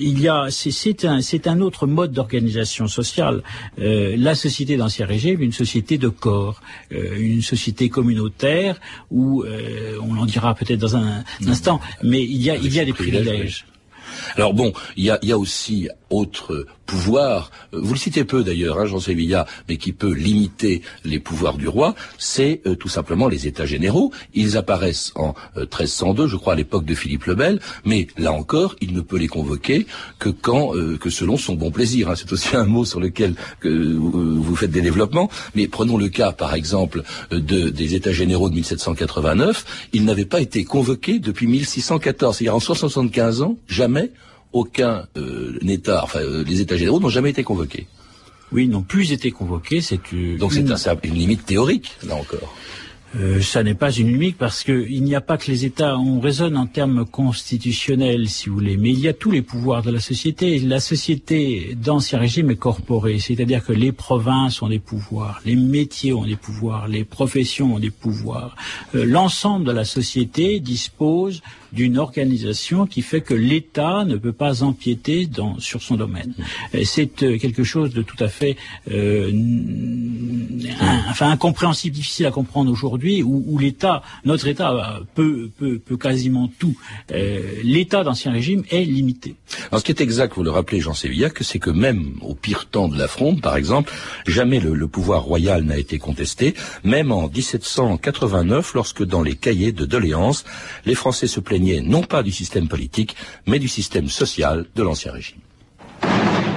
il 0.00 0.20
y 0.20 0.28
a, 0.28 0.48
c'est 0.50 1.04
un, 1.04 1.20
un 1.46 1.60
autre 1.60 1.86
mode 1.86 2.12
d'organisation 2.12 2.86
sociale. 2.86 3.42
la 3.78 4.34
société 4.34 4.76
d'Ancien 4.76 5.06
Régime, 5.06 5.40
une 5.40 5.52
société 5.52 5.69
société 5.70 5.98
de 5.98 6.08
corps, 6.08 6.60
euh, 6.92 7.16
une 7.16 7.42
société 7.42 7.88
communautaire 7.88 8.80
où 9.10 9.44
euh, 9.44 9.98
on 10.02 10.18
en 10.18 10.26
dira 10.26 10.52
peut-être 10.54 10.80
dans 10.80 10.96
un, 10.96 11.22
instant, 11.46 11.80
mais 12.02 12.22
il 12.22 12.42
y 12.42 12.50
a, 12.50 12.56
il 12.56 12.74
y 12.74 12.80
a 12.80 12.84
des 12.84 12.92
privilèges. 12.92 13.66
Alors 14.34 14.52
bon, 14.52 14.72
il 14.96 15.04
y 15.04 15.10
a, 15.10 15.18
y 15.22 15.30
a 15.30 15.38
aussi 15.38 15.88
autre 16.10 16.66
pouvoir, 16.90 17.52
euh, 17.72 17.78
vous 17.80 17.92
le 17.92 17.98
citez 18.00 18.24
peu 18.24 18.42
d'ailleurs, 18.42 18.80
hein, 18.80 18.84
Jean 18.84 18.98
Sévilla, 18.98 19.46
mais 19.68 19.76
qui 19.76 19.92
peut 19.92 20.12
limiter 20.12 20.82
les 21.04 21.20
pouvoirs 21.20 21.56
du 21.56 21.68
roi, 21.68 21.94
c'est 22.18 22.62
euh, 22.66 22.74
tout 22.74 22.88
simplement 22.88 23.28
les 23.28 23.46
États 23.46 23.64
généraux. 23.64 24.10
Ils 24.34 24.56
apparaissent 24.56 25.12
en 25.14 25.34
1302, 25.56 26.24
euh, 26.24 26.26
je 26.26 26.36
crois, 26.36 26.54
à 26.54 26.56
l'époque 26.56 26.84
de 26.84 26.96
Philippe 26.96 27.26
le 27.26 27.36
Bel, 27.36 27.60
mais 27.84 28.08
là 28.18 28.32
encore, 28.32 28.74
il 28.80 28.92
ne 28.92 29.02
peut 29.02 29.18
les 29.18 29.28
convoquer 29.28 29.86
que 30.18 30.30
quand, 30.30 30.72
que 31.00 31.10
selon 31.10 31.36
son 31.36 31.54
bon 31.54 31.70
plaisir. 31.70 32.10
Hein. 32.10 32.14
C'est 32.16 32.32
aussi 32.32 32.56
un 32.56 32.64
mot 32.64 32.84
sur 32.84 32.98
lequel 32.98 33.34
que, 33.60 33.68
vous 33.68 34.56
faites 34.56 34.72
des 34.72 34.82
développements. 34.82 35.30
Mais 35.54 35.68
prenons 35.68 35.96
le 35.96 36.08
cas, 36.08 36.32
par 36.32 36.54
exemple, 36.54 37.04
de, 37.30 37.68
des 37.68 37.94
États 37.94 38.12
généraux 38.12 38.50
de 38.50 38.54
1789. 38.56 39.88
Ils 39.92 40.04
n'avaient 40.04 40.24
pas 40.24 40.40
été 40.40 40.64
convoqués 40.64 41.20
depuis 41.20 41.46
1614, 41.46 42.36
c'est-à-dire 42.36 42.56
en 42.56 42.60
75 42.60 43.42
ans, 43.42 43.56
jamais 43.68 44.10
aucun 44.52 45.06
euh, 45.16 45.58
État, 45.66 46.00
enfin 46.02 46.20
euh, 46.20 46.44
les 46.44 46.60
États 46.60 46.76
généraux 46.76 47.00
n'ont 47.00 47.08
jamais 47.08 47.30
été 47.30 47.42
convoqués. 47.42 47.86
Oui, 48.52 48.66
n'ont 48.66 48.82
plus 48.82 49.12
été 49.12 49.30
convoqués. 49.30 49.80
C'est 49.80 50.00
donc 50.38 50.52
c'est 50.52 50.64
une 51.04 51.14
limite 51.14 51.46
théorique 51.46 51.96
là 52.02 52.16
encore. 52.16 52.54
Euh, 53.16 53.40
ça 53.40 53.62
n'est 53.62 53.74
pas 53.74 53.90
une 53.90 54.08
limite 54.08 54.36
parce 54.36 54.62
qu'il 54.62 55.02
n'y 55.02 55.14
a 55.14 55.20
pas 55.20 55.36
que 55.36 55.50
les 55.50 55.64
États. 55.64 55.98
On 55.98 56.20
raisonne 56.20 56.56
en 56.56 56.66
termes 56.66 57.04
constitutionnels, 57.04 58.28
si 58.28 58.48
vous 58.48 58.56
voulez, 58.56 58.76
mais 58.76 58.90
il 58.90 59.00
y 59.00 59.08
a 59.08 59.12
tous 59.12 59.30
les 59.30 59.42
pouvoirs 59.42 59.82
de 59.82 59.90
la 59.90 60.00
société. 60.00 60.58
La 60.60 60.80
société 60.80 61.74
d'Ancien 61.74 62.18
Régime 62.18 62.50
est 62.50 62.56
corporée, 62.56 63.18
c'est-à-dire 63.18 63.64
que 63.64 63.72
les 63.72 63.92
provinces 63.92 64.62
ont 64.62 64.68
des 64.68 64.78
pouvoirs, 64.78 65.40
les 65.44 65.56
métiers 65.56 66.12
ont 66.12 66.24
des 66.24 66.36
pouvoirs, 66.36 66.86
les 66.86 67.04
professions 67.04 67.74
ont 67.74 67.78
des 67.80 67.90
pouvoirs. 67.90 68.54
Euh, 68.94 69.04
l'ensemble 69.04 69.64
de 69.64 69.72
la 69.72 69.84
société 69.84 70.60
dispose 70.60 71.42
d'une 71.72 71.98
organisation 71.98 72.86
qui 72.86 73.02
fait 73.02 73.20
que 73.20 73.34
l'État 73.34 74.04
ne 74.04 74.16
peut 74.16 74.32
pas 74.32 74.62
empiéter 74.62 75.26
dans, 75.26 75.58
sur 75.58 75.82
son 75.82 75.96
domaine. 75.96 76.34
C'est 76.84 77.22
euh, 77.22 77.38
quelque 77.38 77.64
chose 77.64 77.92
de 77.94 78.02
tout 78.02 78.22
à 78.22 78.28
fait 78.28 78.56
euh, 78.90 79.30
enfin 81.10 81.30
incompréhensible, 81.30 81.94
difficile 81.94 82.26
à 82.26 82.30
comprendre 82.30 82.70
aujourd'hui, 82.70 83.22
où, 83.22 83.58
l'État, 83.58 84.02
notre 84.24 84.46
État 84.46 85.00
euh, 85.18 85.48
peut 85.56 85.96
quasiment 85.96 86.50
tout. 86.58 86.76
Euh, 87.12 87.40
L'État 87.62 88.04
d'Ancien 88.04 88.32
Régime 88.32 88.64
est 88.70 88.84
limité. 88.84 89.34
Alors 89.70 89.80
ce 89.80 89.84
qui 89.84 89.92
est 89.92 90.00
exact, 90.00 90.34
vous 90.34 90.42
le 90.42 90.50
rappelez 90.50 90.80
Jean 90.80 90.94
Sévillac, 90.94 91.38
c'est 91.42 91.58
que 91.58 91.70
même 91.70 92.14
au 92.22 92.34
pire 92.34 92.66
temps 92.66 92.88
de 92.88 92.98
la 92.98 93.08
Fronde, 93.08 93.40
par 93.40 93.56
exemple, 93.56 93.92
jamais 94.26 94.60
le, 94.60 94.74
le 94.74 94.88
pouvoir 94.88 95.22
royal 95.22 95.64
n'a 95.64 95.78
été 95.78 95.98
contesté, 95.98 96.54
même 96.84 97.12
en 97.12 97.28
1789, 97.28 98.74
lorsque 98.74 99.04
dans 99.04 99.22
les 99.22 99.36
cahiers 99.36 99.72
de 99.72 99.84
doléances, 99.84 100.44
les 100.86 100.94
Français 100.94 101.26
se 101.26 101.40
plaignaient 101.40 101.80
non 101.80 102.02
pas 102.02 102.22
du 102.22 102.32
système 102.32 102.68
politique, 102.68 103.16
mais 103.46 103.58
du 103.58 103.68
système 103.68 104.08
social 104.08 104.66
de 104.74 104.82
l'Ancien 104.82 105.12
Régime. 105.12 105.40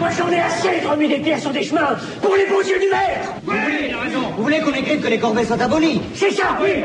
Moi 0.03 0.11
j'en 0.17 0.29
ai 0.33 0.39
assez 0.41 0.81
de 0.81 0.85
remuer 0.85 1.07
des 1.07 1.19
pierres 1.19 1.39
sur 1.39 1.51
des 1.51 1.63
chemins 1.63 1.95
pour 2.21 2.35
les 2.35 2.45
beaux 2.47 2.59
yeux 2.61 2.77
du 2.77 2.89
maire 2.89 3.21
Oui, 3.47 3.55
il 3.87 3.93
a 3.93 3.99
raison. 4.01 4.19
Vous 4.35 4.43
voulez 4.43 4.59
qu'on 4.59 4.73
écrive 4.73 4.99
que 4.99 5.07
les 5.07 5.17
corvées 5.17 5.45
sont 5.45 5.61
abolies? 5.61 6.01
C'est 6.13 6.31
ça, 6.31 6.57
oui 6.61 6.83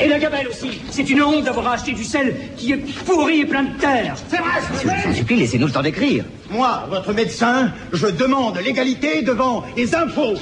Et 0.00 0.06
la 0.06 0.20
gabelle 0.20 0.46
aussi. 0.46 0.80
C'est 0.88 1.10
une 1.10 1.20
honte 1.20 1.42
d'avoir 1.42 1.72
acheté 1.72 1.90
du 1.90 2.04
sel 2.04 2.36
qui 2.56 2.70
est 2.70 2.76
pourri 3.04 3.40
et 3.40 3.44
plein 3.44 3.64
de 3.64 3.76
terre. 3.80 4.14
C'est 4.28 4.36
vrai, 4.36 4.50
Monsieur, 4.72 4.88
je 5.02 5.08
vous 5.08 5.14
supplie, 5.16 5.36
laissez-nous 5.36 5.66
le 5.66 5.72
temps 5.72 5.82
d'écrire. 5.82 6.24
Moi, 6.48 6.84
votre 6.88 7.12
médecin, 7.12 7.72
je 7.92 8.06
demande 8.06 8.56
l'égalité 8.64 9.22
devant 9.22 9.64
les 9.76 9.92
impôts. 9.96 10.34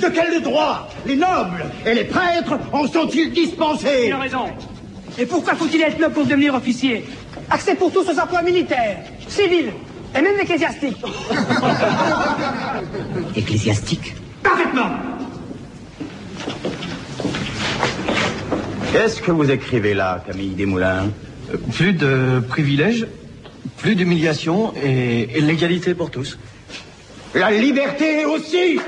De 0.00 0.06
quel 0.08 0.40
droit 0.42 0.88
les 1.04 1.16
nobles 1.16 1.64
et 1.84 1.94
les 1.94 2.04
prêtres 2.04 2.60
en 2.72 2.86
sont-ils 2.86 3.32
dispensés? 3.32 4.04
Il 4.06 4.12
a 4.12 4.18
raison. 4.18 4.44
Et 5.18 5.26
pourquoi 5.26 5.56
faut-il 5.56 5.82
être 5.82 5.98
noble 5.98 6.14
pour 6.14 6.26
devenir 6.26 6.54
officier? 6.54 7.04
Accès 7.50 7.74
pour 7.74 7.90
tous 7.92 8.08
aux 8.08 8.20
emplois 8.20 8.42
militaires, 8.42 8.98
civils 9.26 9.72
et 10.16 10.22
même 10.22 10.38
ecclésiastiques. 10.40 11.02
ecclésiastique. 13.36 14.14
Parfaitement 14.42 14.90
Qu'est-ce 18.92 19.22
que 19.22 19.30
vous 19.30 19.50
écrivez 19.50 19.94
là, 19.94 20.22
Camille 20.26 20.50
Desmoulins 20.50 21.10
Plus 21.72 21.92
de 21.92 22.42
privilèges, 22.48 23.06
plus 23.76 23.94
d'humiliation 23.94 24.72
et, 24.82 25.38
et 25.38 25.40
l'égalité 25.40 25.94
pour 25.94 26.10
tous. 26.10 26.38
La 27.34 27.52
liberté 27.52 28.24
aussi 28.24 28.80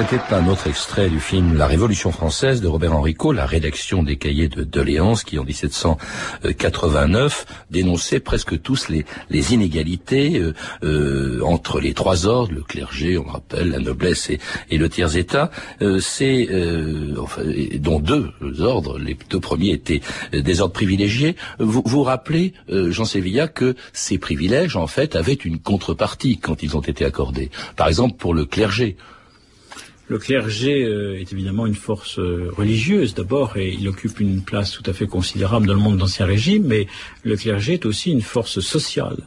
C'était 0.00 0.34
un 0.34 0.48
autre 0.48 0.66
extrait 0.66 1.10
du 1.10 1.20
film 1.20 1.58
La 1.58 1.66
Révolution 1.66 2.10
française 2.10 2.62
de 2.62 2.68
Robert 2.68 2.96
Henrico, 2.96 3.32
la 3.32 3.44
rédaction 3.44 4.02
des 4.02 4.16
cahiers 4.16 4.48
de 4.48 4.64
doléances 4.64 5.24
qui 5.24 5.38
en 5.38 5.44
1789 5.44 7.44
dénonçait 7.70 8.18
presque 8.18 8.62
tous 8.62 8.88
les, 8.88 9.04
inégalités 9.52 10.38
euh, 10.38 10.54
euh, 10.84 11.42
entre 11.44 11.80
les 11.80 11.92
trois 11.92 12.26
ordres, 12.26 12.54
le 12.54 12.62
clergé, 12.62 13.18
on 13.18 13.24
rappelle, 13.24 13.68
la 13.68 13.78
noblesse 13.78 14.30
et, 14.30 14.78
le 14.78 14.88
tiers-état. 14.88 15.50
Euh, 15.82 16.00
C'est 16.00 16.48
enfin, 17.18 17.42
dont 17.78 18.00
deux 18.00 18.32
ordres, 18.58 18.98
les 18.98 19.18
deux 19.28 19.40
premiers 19.40 19.72
étaient 19.72 20.00
des 20.32 20.62
ordres 20.62 20.72
privilégiés. 20.72 21.36
Vous 21.58 21.82
vous 21.84 22.04
rappelez, 22.04 22.54
Jean 22.70 23.04
Sévilla, 23.04 23.48
que 23.48 23.76
ces 23.92 24.16
privilèges 24.16 24.76
en 24.76 24.86
fait 24.86 25.14
avaient 25.14 25.34
une 25.34 25.58
contrepartie 25.58 26.38
quand 26.38 26.62
ils 26.62 26.74
ont 26.74 26.80
été 26.80 27.04
accordés. 27.04 27.50
Par 27.76 27.88
exemple 27.88 28.16
pour 28.16 28.32
le 28.32 28.46
clergé. 28.46 28.96
Le 30.10 30.18
clergé 30.18 30.82
euh, 30.82 31.20
est 31.20 31.32
évidemment 31.32 31.66
une 31.66 31.76
force 31.76 32.18
euh, 32.18 32.50
religieuse 32.56 33.14
d'abord 33.14 33.56
et 33.56 33.76
il 33.78 33.88
occupe 33.88 34.18
une 34.18 34.42
place 34.42 34.72
tout 34.72 34.82
à 34.86 34.92
fait 34.92 35.06
considérable 35.06 35.68
dans 35.68 35.74
le 35.74 35.78
monde 35.78 35.98
d'Ancien 35.98 36.26
Régime, 36.26 36.64
mais 36.66 36.88
le 37.22 37.36
clergé 37.36 37.74
est 37.74 37.86
aussi 37.86 38.10
une 38.10 38.20
force 38.20 38.58
sociale. 38.58 39.18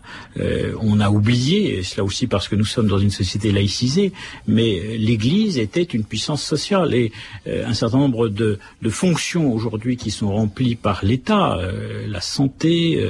Euh, 0.42 0.74
on 0.82 1.00
a 1.00 1.10
oublié, 1.10 1.78
et 1.78 1.84
cela 1.84 2.04
aussi 2.04 2.28
parce 2.28 2.50
que 2.50 2.58
nous 2.58 2.66
sommes 2.66 2.88
dans 2.88 3.00
une 3.00 3.12
société 3.12 3.54
laïcisée, 3.54 4.12
mais 4.46 4.98
l'Église 4.98 5.58
était 5.58 5.84
une 5.84 6.04
puissance 6.04 6.44
sociale 6.44 6.94
et 6.94 7.14
un 7.48 7.74
certain 7.74 8.00
nombre 8.00 8.28
de, 8.28 8.60
fonctions 8.90 9.54
aujourd'hui 9.54 9.96
qui 9.96 10.12
sont 10.12 10.34
remplies 10.34 10.76
par 10.76 11.06
l'État, 11.06 11.60
la 12.08 12.20
santé, 12.20 13.02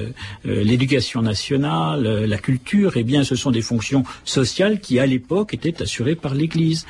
l'éducation 0.46 1.24
nationale, 1.24 2.26
la 2.26 2.38
culture, 2.38 2.94
eh 2.98 3.04
bien 3.04 3.24
ce 3.24 3.36
sont 3.36 3.50
des 3.50 3.64
fonctions 3.64 4.04
sociales 4.26 4.80
qui 4.80 5.00
à 5.00 5.08
l'époque 5.08 5.56
étaient 5.56 5.82
assurées 5.82 6.16
par 6.16 6.36
l'Église. 6.36 6.86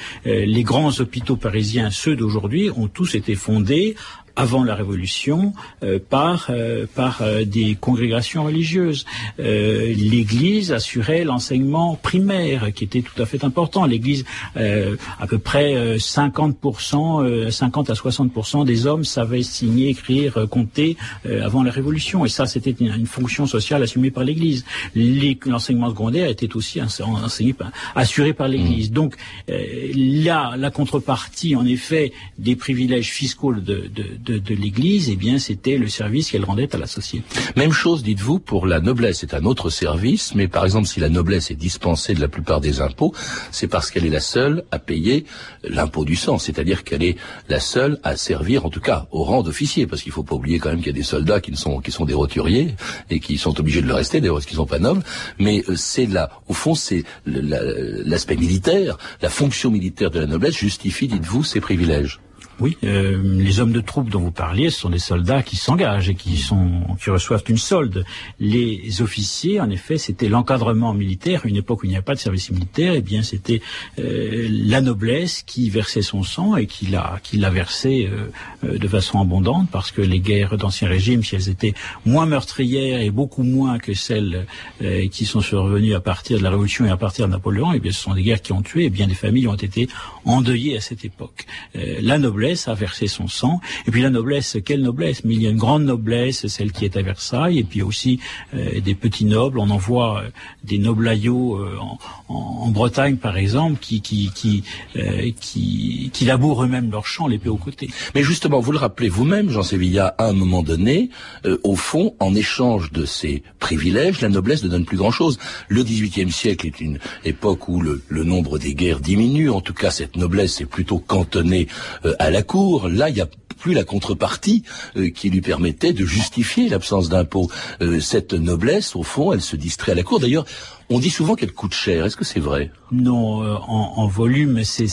Grands 0.74 1.00
hôpitaux 1.02 1.36
parisiens, 1.36 1.92
ceux 1.92 2.16
d'aujourd'hui, 2.16 2.72
ont 2.76 2.88
tous 2.88 3.14
été 3.14 3.36
fondés 3.36 3.96
avant 4.36 4.64
la 4.64 4.76
Révolution 4.76 5.54
euh, 5.84 6.00
par 6.00 6.48
euh, 6.50 6.86
par 6.96 7.22
euh, 7.22 7.46
des 7.46 7.76
congrégations 7.76 8.44
religieuses. 8.44 9.06
L'Église 9.38 10.72
assurait 10.72 11.24
l'enseignement 11.24 11.96
primaire, 11.96 12.74
qui 12.74 12.84
était 12.84 13.02
tout 13.02 13.20
à 13.22 13.26
fait 13.26 13.44
important. 13.44 13.86
L'Église, 13.86 14.26
à 14.56 15.28
peu 15.28 15.38
près 15.38 15.98
50%, 15.98 17.50
50 17.50 17.90
à 17.90 17.94
60% 17.94 18.66
des 18.66 18.86
hommes 18.88 19.04
savaient 19.04 19.44
signer, 19.44 19.90
écrire, 19.90 20.46
compter 20.50 20.98
avant 21.44 21.64
la 21.64 21.72
Révolution, 21.72 22.26
et 22.26 22.30
ça, 22.30 22.46
c'était 22.46 22.72
une, 22.72 22.94
une, 22.94 23.08
fonction 23.08 23.46
sociale 23.48 23.84
assumée 23.84 24.12
par 24.12 24.24
l'Église. 24.24 24.66
L'enseignement 24.96 25.90
secondaire 25.90 26.30
était 26.30 26.56
aussi 26.56 26.82
enseigné, 26.82 27.56
assuré 27.96 28.34
par 28.34 28.48
l'Église. 28.48 28.92
Mmh. 28.92 28.94
Donc 28.94 29.16
là, 29.48 30.56
la 30.58 30.72
contrepartie, 30.72 31.56
en 31.56 31.66
effet, 31.66 32.14
des 32.38 32.56
privilèges 32.56 33.10
fiscaux 33.10 33.54
de, 33.54 33.90
de 33.94 34.23
de, 34.24 34.38
de 34.38 34.56
l'Église, 34.56 35.10
eh 35.10 35.16
bien, 35.16 35.38
c'était 35.38 35.78
le 35.78 35.88
service 35.88 36.32
qu'elle 36.32 36.46
rendait 36.46 36.74
à 36.74 36.78
la 36.78 36.88
société. 36.88 37.26
Même 37.56 37.72
chose, 37.72 38.04
dites-vous, 38.04 38.40
pour 38.40 38.68
la 38.68 38.80
noblesse. 38.80 39.20
C'est 39.20 39.34
un 39.34 39.46
autre 39.46 39.70
service, 39.70 40.34
mais 40.36 40.48
par 40.48 40.66
exemple, 40.66 40.88
si 40.88 41.00
la 41.00 41.10
noblesse 41.10 41.52
est 41.52 41.56
dispensée 41.56 42.14
de 42.14 42.22
la 42.22 42.28
plupart 42.28 42.62
des 42.62 42.82
impôts, 42.82 43.14
c'est 43.52 43.68
parce 43.68 43.92
qu'elle 43.92 44.06
est 44.06 44.10
la 44.10 44.20
seule 44.20 44.64
à 44.72 44.80
payer 44.80 45.26
l'impôt 45.64 46.06
du 46.06 46.16
sang, 46.16 46.38
c'est-à-dire 46.38 46.84
qu'elle 46.84 47.04
est 47.04 47.18
la 47.50 47.60
seule 47.60 48.00
à 48.04 48.16
servir, 48.16 48.66
en 48.66 48.70
tout 48.70 48.82
cas, 48.82 49.08
au 49.12 49.24
rang 49.24 49.44
d'officier, 49.44 49.88
parce 49.88 50.02
qu'il 50.02 50.12
faut 50.12 50.24
pas 50.24 50.36
oublier 50.36 50.60
quand 50.60 50.70
même 50.70 50.80
qu'il 50.80 50.88
y 50.88 50.90
a 50.90 50.94
des 50.94 51.04
soldats 51.04 51.42
qui 51.42 51.56
sont 51.56 51.80
qui 51.82 51.92
sont 51.92 52.06
des 52.06 52.14
roturiers 52.14 52.76
et 53.10 53.20
qui 53.20 53.38
sont 53.38 53.60
obligés 53.60 53.82
de 53.82 53.88
le 53.88 53.94
rester, 53.94 54.22
d'ailleurs, 54.22 54.36
parce 54.36 54.46
qu'ils 54.46 54.58
sont 54.58 54.66
pas 54.66 54.80
nobles. 54.80 55.04
Mais 55.40 55.64
euh, 55.70 55.76
c'est 55.76 56.06
là, 56.06 56.30
au 56.48 56.54
fond, 56.54 56.76
c'est 56.76 57.04
l'aspect 57.26 58.36
militaire, 58.36 58.98
la 59.22 59.30
fonction 59.30 59.72
militaire 59.72 60.12
de 60.12 60.20
la 60.20 60.26
noblesse 60.26 60.56
justifie, 60.56 61.08
dites-vous, 61.08 61.44
ces 61.44 61.62
privilèges. 61.62 62.20
Oui, 62.60 62.78
euh, 62.84 63.22
les 63.24 63.60
hommes 63.60 63.72
de 63.72 63.82
troupes 63.82 64.10
dont 64.10 64.20
vous 64.20 64.32
parliez, 64.32 64.70
ce 64.70 64.80
sont 64.80 64.90
des 64.90 65.00
soldats 65.00 65.44
qui 65.44 65.56
s'engagent 65.56 66.10
et 66.10 66.16
qui 66.16 66.38
sont 66.38 66.82
qui 67.02 67.10
reçoivent 67.10 67.44
une 67.48 67.58
solde. 67.58 68.06
Les 68.40 69.02
officiers, 69.02 69.60
en 69.60 69.70
effet, 69.70 69.98
c'était 69.98 70.30
l'encadrement 70.30 70.94
militaire. 70.94 71.46
Une 71.46 71.56
époque 71.56 71.84
où 71.84 71.86
il 71.86 71.90
n'y 71.90 71.96
avait 71.96 72.04
pas 72.04 72.16
de 72.16 72.20
service 72.20 72.52
militaire, 72.52 72.94
eh 72.96 73.02
bien, 73.02 73.24
c'était 73.24 73.62
euh, 74.00 74.48
la 74.50 74.82
noblesse 74.82 75.44
qui 75.44 75.70
versait 75.70 76.02
son 76.02 76.24
sang 76.24 76.56
et 76.56 76.68
qui 76.68 76.88
l'a 76.88 77.20
qui 77.24 77.38
l'a 77.38 77.50
versé 77.50 78.10
euh, 78.10 78.78
de 78.78 78.88
façon 78.88 79.20
abondante, 79.20 79.70
parce 79.72 79.92
que 79.92 80.02
les 80.02 80.20
guerres 80.20 80.58
d'ancien 80.58 80.88
régime, 80.88 81.24
si 81.24 81.36
elles 81.36 81.50
étaient 81.50 81.74
moins 82.06 82.26
meurtrières 82.26 83.02
et 83.02 83.12
beaucoup 83.12 83.44
moins 83.44 83.80
que 83.80 83.94
celles 83.94 84.46
euh, 84.82 85.08
qui 85.08 85.26
sont 85.26 85.42
survenues 85.42 85.94
à 85.94 86.00
partir 86.00 86.38
de 86.38 86.44
la 86.44 86.50
Révolution 86.50 86.86
et 86.86 86.90
à 86.90 86.98
partir 86.98 87.28
de 87.28 87.32
Napoléon, 87.32 87.72
eh 87.74 87.80
bien, 87.80 87.92
ce 87.92 88.02
sont 88.02 88.14
des 88.14 88.24
guerres 88.24 88.42
qui 88.42 88.54
ont 88.54 88.62
tué. 88.62 88.86
Et 88.86 88.90
bien, 88.90 89.08
des 89.08 89.14
familles 89.14 89.48
ont 89.48 89.56
été 89.56 89.88
endeuillées 90.26 90.78
à 90.78 90.82
cette 90.82 91.06
époque. 91.06 91.46
Euh, 91.76 92.00
la 92.02 92.18
noblesse 92.18 92.43
noblesse 92.44 92.68
a 92.68 92.74
versé 92.74 93.08
son 93.08 93.28
sang. 93.28 93.62
Et 93.88 93.92
puis 93.92 94.02
la 94.02 94.10
noblesse, 94.10 94.58
quelle 94.66 94.82
noblesse? 94.82 95.24
Mais 95.24 95.34
il 95.34 95.42
y 95.42 95.48
a 95.48 95.50
une 95.50 95.58
grande 95.58 95.86
noblesse, 95.86 96.48
celle 96.48 96.72
qui 96.72 96.84
est 96.84 96.98
à 96.98 97.02
Versailles, 97.02 97.60
et 97.60 97.64
puis 97.64 97.82
aussi 97.82 98.20
euh, 98.54 98.82
des 98.82 98.96
petits 98.96 99.26
nobles. 99.26 99.60
On 99.60 99.70
en 99.70 99.78
voit 99.78 100.24
euh, 100.24 100.30
des 100.64 100.78
noblayaux 100.78 101.56
euh, 101.56 101.78
en, 101.80 101.98
en, 102.34 102.70
Bretagne, 102.70 103.18
par 103.18 103.38
exemple, 103.38 103.80
qui 103.80 104.02
qui 104.02 104.32
qui, 104.36 104.64
euh, 104.98 105.32
qui, 105.40 106.10
qui 106.12 106.26
labourent 106.26 106.64
eux-mêmes 106.64 106.92
leurs 106.92 107.08
champs, 107.08 107.28
l'épée 107.28 107.50
au 107.50 107.58
côté. 107.58 107.90
Mais 108.16 108.24
justement, 108.24 108.60
vous 108.60 108.72
le 108.72 108.78
rappelez 108.78 109.10
vous-même, 109.10 109.50
Jean 109.50 109.64
Sévilla, 109.64 110.16
à 110.18 110.26
un 110.26 110.34
moment 110.34 110.64
donné, 110.64 111.10
euh, 111.46 111.58
au 111.64 111.76
fond, 111.76 112.16
en 112.20 112.36
échange 112.36 112.92
de 112.92 113.06
ces 113.06 113.44
privilèges, 113.60 114.22
la 114.22 114.30
noblesse 114.30 114.64
ne 114.64 114.70
donne 114.70 114.86
plus 114.86 114.98
grand-chose. 114.98 115.38
Le 115.70 115.84
XVIIIe 115.84 116.32
siècle 116.32 116.68
est 116.68 116.82
une 116.82 117.00
époque 117.24 117.68
où 117.70 117.80
le, 117.80 118.02
le, 118.10 118.24
nombre 118.24 118.58
des 118.58 118.74
guerres 118.74 119.00
diminue. 119.00 119.50
En 119.50 119.62
tout 119.62 119.74
cas, 119.74 119.92
cette 119.92 120.16
noblesse 120.18 120.60
est 120.62 120.66
plutôt 120.66 121.00
cantonnée 121.00 121.68
euh, 122.06 122.14
à 122.20 122.30
la 122.34 122.44
cour. 122.44 122.90
Là, 122.90 123.10
il 123.10 123.16
y 123.16 123.22
a 123.22 123.28
plus 123.60 123.74
la 123.74 123.86
contrepartie 123.86 124.64
euh, 124.98 125.10
qui 125.10 125.30
lui 125.30 125.40
permettait 125.40 125.94
de 125.94 126.06
justifier 126.06 126.68
l'absence 126.68 127.08
d'impôt. 127.08 127.50
Euh, 127.82 128.02
cette 128.02 128.34
noblesse, 128.34 128.96
au 128.96 129.04
fond, 129.04 129.32
elle 129.32 129.42
se 129.42 129.56
distrait 129.56 129.94
à 129.94 129.96
la 129.96 130.04
cour. 130.04 130.20
D'ailleurs, 130.20 130.46
on 130.94 131.00
dit 131.00 131.10
souvent 131.10 131.34
qu'elle 131.34 131.52
coûte 131.52 131.74
cher. 131.74 132.06
Est-ce 132.06 132.16
que 132.16 132.24
c'est 132.24 132.40
vrai? 132.40 132.72
Non, 132.92 133.42
euh, 133.42 133.56
en, 133.68 134.06
volume, 134.06 134.64
c'est 134.64 134.86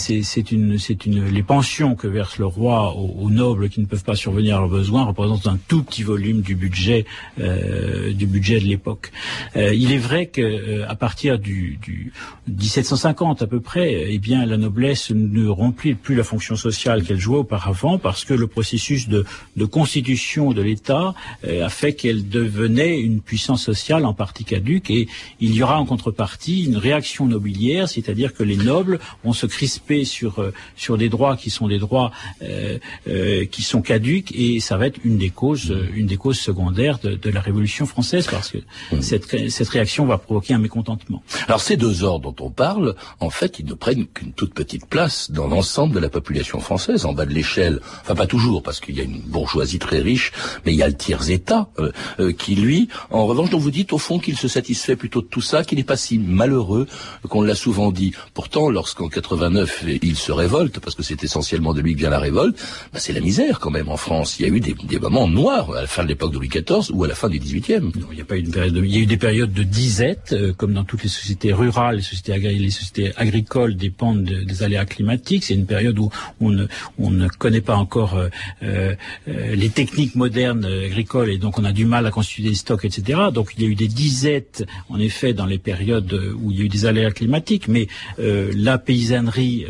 une, 0.50 0.78
c'est 0.78 1.04
une, 1.04 1.26
les 1.26 1.42
pensions 1.42 1.94
que 1.94 2.06
verse 2.06 2.38
le 2.38 2.46
roi 2.46 2.96
aux, 2.96 3.28
nobles 3.28 3.68
qui 3.68 3.80
ne 3.80 3.84
peuvent 3.84 4.04
pas 4.04 4.14
survenir 4.14 4.56
à 4.56 4.60
leurs 4.60 4.70
besoins 4.70 5.04
représentent 5.04 5.46
un 5.46 5.58
tout 5.68 5.82
petit 5.82 6.02
volume 6.02 6.40
du 6.40 6.54
budget, 6.54 7.04
euh, 7.38 8.14
du 8.14 8.26
budget 8.26 8.58
de 8.58 8.64
l'époque. 8.64 9.12
Euh, 9.56 9.74
il 9.74 9.92
est 9.92 9.98
vrai 9.98 10.26
que 10.26 10.82
à 10.88 10.94
partir 10.94 11.38
du, 11.38 11.78
du 11.82 12.14
1750 12.48 13.42
à 13.42 13.46
peu 13.46 13.60
près, 13.60 14.06
eh 14.08 14.18
bien, 14.18 14.46
la 14.46 14.56
noblesse 14.56 15.10
ne 15.10 15.46
remplit 15.48 15.94
plus 15.94 16.14
la 16.14 16.24
fonction 16.24 16.56
sociale 16.56 17.02
qu'elle 17.02 17.20
jouait 17.20 17.38
auparavant 17.38 17.98
parce 17.98 18.24
que 18.24 18.32
le 18.32 18.46
processus 18.46 19.08
de, 19.08 19.26
de 19.56 19.64
constitution 19.66 20.52
de 20.52 20.62
l'État 20.62 21.14
a 21.44 21.68
fait 21.68 21.92
qu'elle 21.92 22.30
devenait 22.30 22.98
une 22.98 23.20
puissance 23.20 23.62
sociale 23.62 24.06
en 24.06 24.14
partie 24.14 24.44
caduque 24.44 24.90
et 24.90 25.06
il 25.40 25.54
y 25.54 25.62
aura 25.62 25.76
contrepartie 25.92 26.64
une 26.70 26.76
réaction 26.76 27.26
nobiliaire, 27.26 27.88
c'est-à-dire 27.88 28.31
que 28.33 28.44
les 28.44 28.57
nobles 28.72 28.96
vont 29.24 29.33
se 29.42 29.46
crisper 29.46 30.05
sur 30.05 30.33
euh, 30.38 30.53
sur 30.76 30.94
des 31.03 31.09
droits 31.14 31.37
qui 31.42 31.50
sont 31.50 31.68
des 31.74 31.81
droits 31.87 32.11
euh, 32.42 32.79
euh, 33.09 33.44
qui 33.55 33.62
sont 33.62 33.83
caduques 33.83 34.33
et 34.44 34.61
ça 34.61 34.76
va 34.79 34.87
être 34.90 35.00
une 35.05 35.18
des 35.18 35.33
causes 35.42 35.72
mmh. 35.72 35.98
une 36.00 36.07
des 36.07 36.20
causes 36.24 36.38
secondaires 36.50 36.98
de, 37.07 37.12
de, 37.24 37.31
la 37.31 37.42
Révolution 37.48 37.87
française 37.94 38.26
parce 38.31 38.50
que 38.53 38.59
cette 39.00 39.26
cette 39.57 39.70
réaction 39.76 40.03
va 40.07 40.18
provoquer 40.18 40.55
un 40.55 40.62
mécontentement. 40.68 41.20
Alors 41.48 41.62
ces 41.68 41.76
deux 41.76 41.96
ordres 42.05 42.33
dont 42.33 42.46
on 42.46 42.50
parle, 42.50 42.94
en 43.18 43.31
fait, 43.31 43.59
ils 43.59 43.66
ne 43.66 43.74
prennent 43.74 44.07
qu'une 44.07 44.33
toute 44.33 44.55
petite 44.55 44.87
place 44.87 45.31
dans 45.31 45.48
l'ensemble 45.48 45.94
de 45.94 46.00
la 46.07 46.09
population 46.09 46.61
française, 46.61 47.05
en 47.05 47.12
bas 47.12 47.26
de 47.26 47.35
l'échelle. 47.35 47.81
Enfin, 48.03 48.14
pas 48.14 48.26
toujours, 48.26 48.62
parce 48.62 48.81
qu'il 48.81 48.96
y 48.96 49.00
a 49.00 49.05
une 49.05 49.20
bourgeoisie 49.20 49.79
très 49.79 50.00
riche, 50.00 50.33
mais 50.64 50.72
il 50.72 50.79
y 50.79 50.83
a 50.83 50.88
le 50.88 50.96
tiers 50.96 51.31
état 51.31 51.68
euh, 51.79 52.33
qui, 52.33 52.55
lui, 52.55 52.88
en 53.11 53.26
revanche, 53.26 53.50
dont 53.50 53.59
vous 53.59 53.70
dites 53.70 53.92
au 53.92 53.98
fond 53.98 54.18
qu'il 54.18 54.37
se 54.37 54.48
satisfait 54.48 54.96
plutôt 54.96 55.22
de 55.22 55.26
tout 55.26 55.40
ça, 55.40 55.64
qu'il 55.64 55.79
n'est 55.80 55.84
pas 55.84 55.96
si 55.96 56.18
malheureux 56.18 56.86
qu'on 57.28 57.42
l'a 57.42 57.54
souvent 57.54 57.90
dit. 57.90 58.12
Pourtant, 58.34 58.70
lorsqu'en 58.70 59.08
89 59.08 59.84
il 60.02 60.16
se 60.16 60.32
révolte, 60.32 60.78
parce 60.78 60.94
que 60.94 61.02
c'est 61.02 61.22
essentiellement 61.24 61.74
de 61.74 61.80
lui 61.80 61.94
que 61.94 61.98
vient 61.98 62.10
la 62.10 62.18
révolte, 62.18 62.56
bah, 62.92 63.00
c'est 63.00 63.12
la 63.12 63.20
misère 63.20 63.60
quand 63.60 63.70
même 63.70 63.88
en 63.88 63.96
France. 63.96 64.38
Il 64.38 64.46
y 64.46 64.50
a 64.50 64.54
eu 64.54 64.60
des, 64.60 64.98
moments 64.98 65.28
noirs 65.28 65.72
à 65.72 65.82
la 65.82 65.86
fin 65.86 66.02
de 66.02 66.08
l'époque 66.08 66.32
de 66.32 66.38
Louis 66.38 66.48
XIV 66.48 66.90
ou 66.92 67.04
à 67.04 67.08
la 67.08 67.14
fin 67.14 67.28
du 67.28 67.38
XVIIIe. 67.38 67.90
Il 68.12 68.20
a 68.20 68.24
pas 68.24 68.36
eu 68.36 68.40
une 68.40 68.50
période. 68.50 68.74
De, 68.74 68.84
il 68.84 68.94
y 68.94 68.98
a 68.98 69.00
eu 69.00 69.06
des 69.06 69.16
périodes 69.16 69.52
de 69.52 69.62
disette, 69.62 70.32
euh, 70.32 70.52
comme 70.52 70.74
dans 70.74 70.84
toutes 70.84 71.02
les 71.02 71.08
sociétés 71.08 71.52
rurales, 71.52 71.96
les 71.96 72.02
sociétés, 72.02 72.38
les 72.38 72.70
sociétés 72.70 73.12
agricoles 73.16 73.76
dépendent 73.76 74.24
de, 74.24 74.42
des 74.42 74.62
aléas 74.62 74.84
climatiques. 74.84 75.44
C'est 75.44 75.54
une 75.54 75.66
période 75.66 75.98
où 75.98 76.10
on 76.40 76.50
ne, 76.50 76.66
on 76.98 77.10
ne 77.10 77.28
connaît 77.28 77.60
pas 77.60 77.76
encore 77.76 78.16
euh, 78.16 78.28
euh, 78.62 78.94
les 79.26 79.70
techniques 79.70 80.14
modernes 80.14 80.64
agricoles 80.64 81.30
et 81.30 81.38
donc 81.38 81.58
on 81.58 81.64
a 81.64 81.72
du 81.72 81.86
mal 81.86 82.06
à 82.06 82.10
constituer 82.10 82.50
des 82.50 82.54
stocks, 82.54 82.84
etc. 82.84 83.20
Donc 83.32 83.52
il 83.56 83.62
y 83.62 83.66
a 83.66 83.68
eu 83.68 83.74
des 83.74 83.88
disettes, 83.88 84.64
en 84.88 84.98
effet, 84.98 85.32
dans 85.32 85.46
les 85.46 85.58
périodes 85.61 86.12
où 86.40 86.51
il 86.51 86.59
y 86.59 86.62
a 86.62 86.64
eu 86.64 86.68
des 86.68 86.87
aléas 86.87 87.11
climatiques, 87.11 87.68
mais 87.68 87.87
la 88.18 88.79
paysannerie 88.79 89.66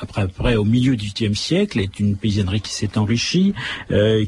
après, 0.00 0.22
après 0.22 0.56
au 0.56 0.64
milieu 0.64 0.96
du 0.96 1.08
XVIIIe 1.08 1.36
siècle 1.36 1.80
est 1.80 2.00
une 2.00 2.16
paysannerie 2.16 2.60
qui 2.60 2.72
s'est 2.72 2.96
enrichie, 2.98 3.54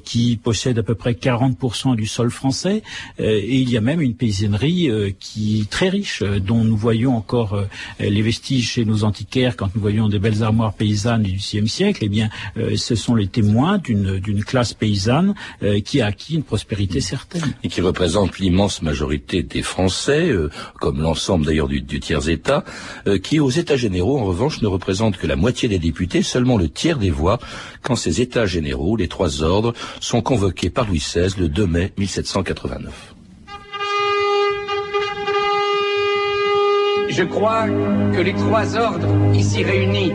qui 0.04 0.36
possède 0.36 0.78
à 0.78 0.82
peu 0.82 0.94
près 0.94 1.12
40% 1.12 1.96
du 1.96 2.06
sol 2.06 2.30
français, 2.30 2.82
et 3.18 3.58
il 3.58 3.70
y 3.70 3.76
a 3.76 3.80
même 3.80 4.00
une 4.00 4.14
paysannerie 4.14 4.90
qui 5.18 5.60
est 5.62 5.70
très 5.70 5.88
riche, 5.88 6.22
dont 6.22 6.64
nous 6.64 6.76
voyons 6.76 7.16
encore 7.16 7.64
les 7.98 8.22
vestiges 8.22 8.72
chez 8.72 8.84
nos 8.84 9.04
antiquaires 9.04 9.56
quand 9.56 9.74
nous 9.74 9.80
voyons 9.80 10.08
des 10.08 10.18
belles 10.18 10.42
armoires 10.42 10.74
paysannes 10.74 11.22
du 11.22 11.32
XVIe 11.32 11.68
siècle. 11.68 12.00
Eh 12.02 12.08
bien, 12.08 12.28
ce 12.76 12.94
sont 12.94 13.14
les 13.14 13.28
témoins 13.28 13.78
d'une 13.78 14.44
classe 14.44 14.74
paysanne 14.74 15.34
qui 15.84 16.00
a 16.00 16.06
acquis 16.06 16.34
une 16.34 16.42
prospérité 16.42 17.00
certaine. 17.00 17.54
Et 17.62 17.68
qui 17.68 17.80
représente 17.80 18.38
l'immense 18.38 18.82
majorité 18.82 19.42
des 19.42 19.62
Français, 19.62 20.28
euh, 20.28 20.50
comme 20.80 21.00
l'ensemble 21.00 21.46
d'ailleurs 21.46 21.68
du, 21.68 22.00
tiers-État, 22.00 22.64
euh, 23.06 23.18
qui 23.18 23.40
aux 23.40 23.50
États 23.50 23.76
généraux, 23.76 24.18
en 24.18 24.24
revanche, 24.24 24.62
ne 24.62 24.66
représentent 24.66 25.16
que 25.16 25.26
la 25.26 25.36
moitié 25.36 25.68
des 25.68 25.78
députés, 25.78 26.22
seulement 26.22 26.56
le 26.56 26.68
tiers 26.68 26.98
des 26.98 27.10
voix, 27.10 27.38
quand 27.82 27.96
ces 27.96 28.20
États 28.20 28.46
généraux, 28.46 28.96
les 28.96 29.08
trois 29.08 29.42
ordres, 29.42 29.74
sont 30.00 30.22
convoqués 30.22 30.70
par 30.70 30.86
Louis 30.86 30.98
XVI 30.98 31.34
le 31.38 31.48
2 31.48 31.66
mai 31.66 31.92
1789. 31.98 33.14
Je 37.08 37.24
crois 37.24 37.66
que 38.14 38.20
les 38.20 38.32
trois 38.32 38.76
ordres 38.76 39.34
ici 39.34 39.62
réunis 39.62 40.12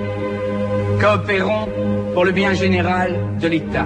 coopérons 1.00 1.70
pour 2.14 2.26
le 2.26 2.32
bien 2.32 2.54
général 2.54 3.16
de 3.40 3.48
l'État. 3.48 3.86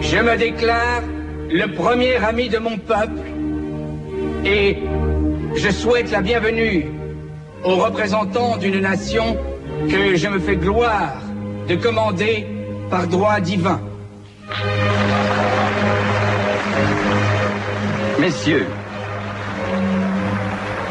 Je 0.00 0.16
me 0.16 0.36
déclare 0.36 1.02
le 1.50 1.66
premier 1.74 2.16
ami 2.16 2.48
de 2.48 2.58
mon 2.58 2.78
peuple 2.78 3.20
et 4.46 4.78
je 5.56 5.70
souhaite 5.70 6.10
la 6.10 6.20
bienvenue 6.20 6.86
aux 7.64 7.76
représentants 7.76 8.56
d'une 8.56 8.80
nation 8.80 9.36
que 9.88 10.16
je 10.16 10.28
me 10.28 10.38
fais 10.38 10.56
gloire 10.56 11.14
de 11.68 11.76
commander 11.76 12.46
par 12.90 13.06
droit 13.06 13.40
divin. 13.40 13.80
Messieurs, 18.18 18.66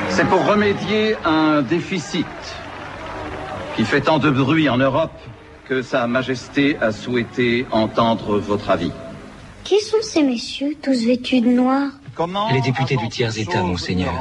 c'est 0.10 0.26
pour 0.28 0.46
remédier 0.46 1.16
à 1.24 1.30
un 1.30 1.62
déficit 1.62 2.26
qui 3.76 3.84
fait 3.86 4.02
tant 4.02 4.20
de 4.20 4.30
bruit 4.30 4.70
en 4.70 4.78
Europe 4.78 5.12
que 5.68 5.82
Sa 5.82 6.08
Majesté 6.08 6.78
a 6.82 6.92
souhaité 6.92 7.66
entendre 7.72 8.38
votre 8.38 8.70
avis. 8.70 8.92
Qui 9.64 9.80
sont 9.80 10.02
ces 10.02 10.24
messieurs, 10.24 10.76
tous 10.82 11.06
vêtus 11.06 11.42
de 11.42 11.48
noir? 11.48 11.88
Les 12.52 12.62
députés 12.62 12.98
du 12.98 13.10
tiers-État, 13.10 13.64
monseigneur. 13.64 14.14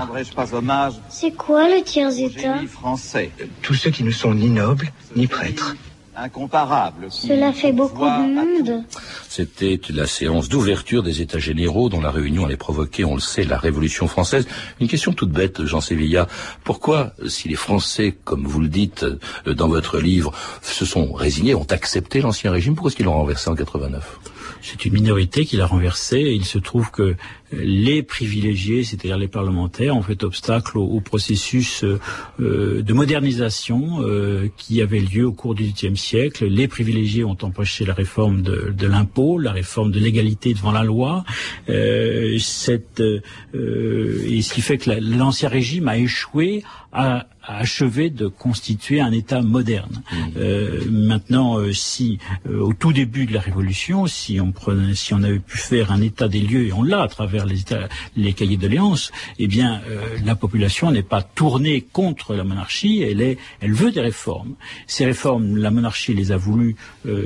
C'est 1.08 1.32
quoi 1.32 1.68
le 1.68 1.82
tiers-État 1.82 2.58
français. 2.66 3.30
Tous 3.60 3.74
ceux 3.74 3.90
qui 3.90 4.04
ne 4.04 4.10
sont 4.10 4.34
ni 4.34 4.48
nobles, 4.48 4.90
ni 5.14 5.26
prêtres. 5.26 5.74
Incomparable. 6.14 7.06
Cela 7.10 7.54
fait 7.54 7.72
beaucoup 7.72 8.04
de 8.04 8.34
monde. 8.34 8.84
C'était 9.30 9.80
la 9.88 10.06
séance 10.06 10.50
d'ouverture 10.50 11.02
des 11.02 11.22
États 11.22 11.38
généraux 11.38 11.88
dont 11.88 12.02
la 12.02 12.10
réunion 12.10 12.44
allait 12.44 12.58
provoquer, 12.58 13.06
on 13.06 13.14
le 13.14 13.20
sait, 13.20 13.44
la 13.44 13.56
Révolution 13.56 14.06
française. 14.08 14.46
Une 14.78 14.88
question 14.88 15.14
toute 15.14 15.30
bête, 15.30 15.64
Jean 15.64 15.80
Sévilla. 15.80 16.28
Pourquoi, 16.64 17.14
si 17.28 17.48
les 17.48 17.54
Français, 17.54 18.14
comme 18.24 18.46
vous 18.46 18.60
le 18.60 18.68
dites 18.68 19.04
euh, 19.04 19.54
dans 19.54 19.68
votre 19.68 19.98
livre, 19.98 20.32
se 20.60 20.84
sont 20.84 21.14
résignés, 21.14 21.54
ont 21.54 21.66
accepté 21.70 22.20
l'Ancien 22.20 22.50
Régime, 22.50 22.74
pourquoi 22.74 22.90
est-ce 22.90 22.96
qu'ils 22.96 23.06
l'ont 23.06 23.14
renversé 23.14 23.48
en 23.48 23.54
89 23.54 24.18
c'est 24.62 24.84
une 24.84 24.94
minorité 24.94 25.44
qui 25.44 25.56
l'a 25.56 25.66
renversé. 25.66 26.16
Et 26.18 26.34
il 26.34 26.44
se 26.44 26.58
trouve 26.58 26.90
que 26.90 27.16
les 27.52 28.02
privilégiés, 28.02 28.84
c'est-à-dire 28.84 29.18
les 29.18 29.28
parlementaires, 29.28 29.96
ont 29.96 30.02
fait 30.02 30.22
obstacle 30.24 30.78
au, 30.78 31.00
processus 31.00 31.84
euh, 31.84 32.82
de 32.82 32.92
modernisation 32.92 34.00
euh, 34.00 34.48
qui 34.56 34.80
avait 34.80 35.00
lieu 35.00 35.26
au 35.26 35.32
cours 35.32 35.54
du 35.54 35.64
XVIIIe 35.64 35.96
siècle. 35.96 36.46
Les 36.46 36.68
privilégiés 36.68 37.24
ont 37.24 37.36
empêché 37.42 37.84
la 37.84 37.94
réforme 37.94 38.42
de, 38.42 38.72
de 38.76 38.86
l'impôt, 38.86 39.38
la 39.38 39.52
réforme 39.52 39.90
de 39.90 39.98
l'égalité 39.98 40.54
devant 40.54 40.72
la 40.72 40.84
loi. 40.84 41.24
Euh, 41.68 42.38
cette, 42.38 43.00
et 43.00 44.42
ce 44.42 44.52
qui 44.52 44.60
fait 44.60 44.78
que 44.78 44.90
l'ancien 44.90 45.48
régime 45.48 45.88
a 45.88 45.98
échoué 45.98 46.62
à 46.92 47.26
a 47.44 47.58
achevé 47.58 48.10
de 48.10 48.28
constituer 48.28 49.00
un 49.00 49.12
État 49.12 49.42
moderne. 49.42 50.02
Mmh. 50.12 50.16
Euh, 50.36 50.84
maintenant, 50.90 51.58
euh, 51.58 51.72
si 51.72 52.18
euh, 52.46 52.60
au 52.60 52.72
tout 52.72 52.92
début 52.92 53.26
de 53.26 53.34
la 53.34 53.40
Révolution, 53.40 54.06
si 54.06 54.40
on 54.40 54.52
prenait, 54.52 54.94
si 54.94 55.12
on 55.12 55.22
avait 55.22 55.40
pu 55.40 55.58
faire 55.58 55.90
un 55.90 56.00
état 56.00 56.28
des 56.28 56.40
lieux 56.40 56.66
et 56.66 56.72
on 56.72 56.82
l'a 56.82 57.02
à 57.02 57.08
travers 57.08 57.41
les, 57.44 57.60
états, 57.60 57.88
les 58.16 58.32
cahiers 58.32 58.56
de 58.56 58.66
léance, 58.66 59.10
eh 59.38 59.46
bien, 59.46 59.80
la 60.24 60.34
population 60.34 60.90
n'est 60.90 61.02
pas 61.02 61.22
tournée 61.22 61.80
contre 61.80 62.34
la 62.34 62.44
monarchie, 62.44 63.02
elle 63.02 63.20
est, 63.20 63.38
elle 63.60 63.72
veut 63.72 63.90
des 63.90 64.00
réformes. 64.00 64.54
Ces 64.86 65.04
réformes, 65.04 65.56
la 65.56 65.70
monarchie 65.70 66.14
les 66.14 66.32
a 66.32 66.36
voulues 66.36 66.76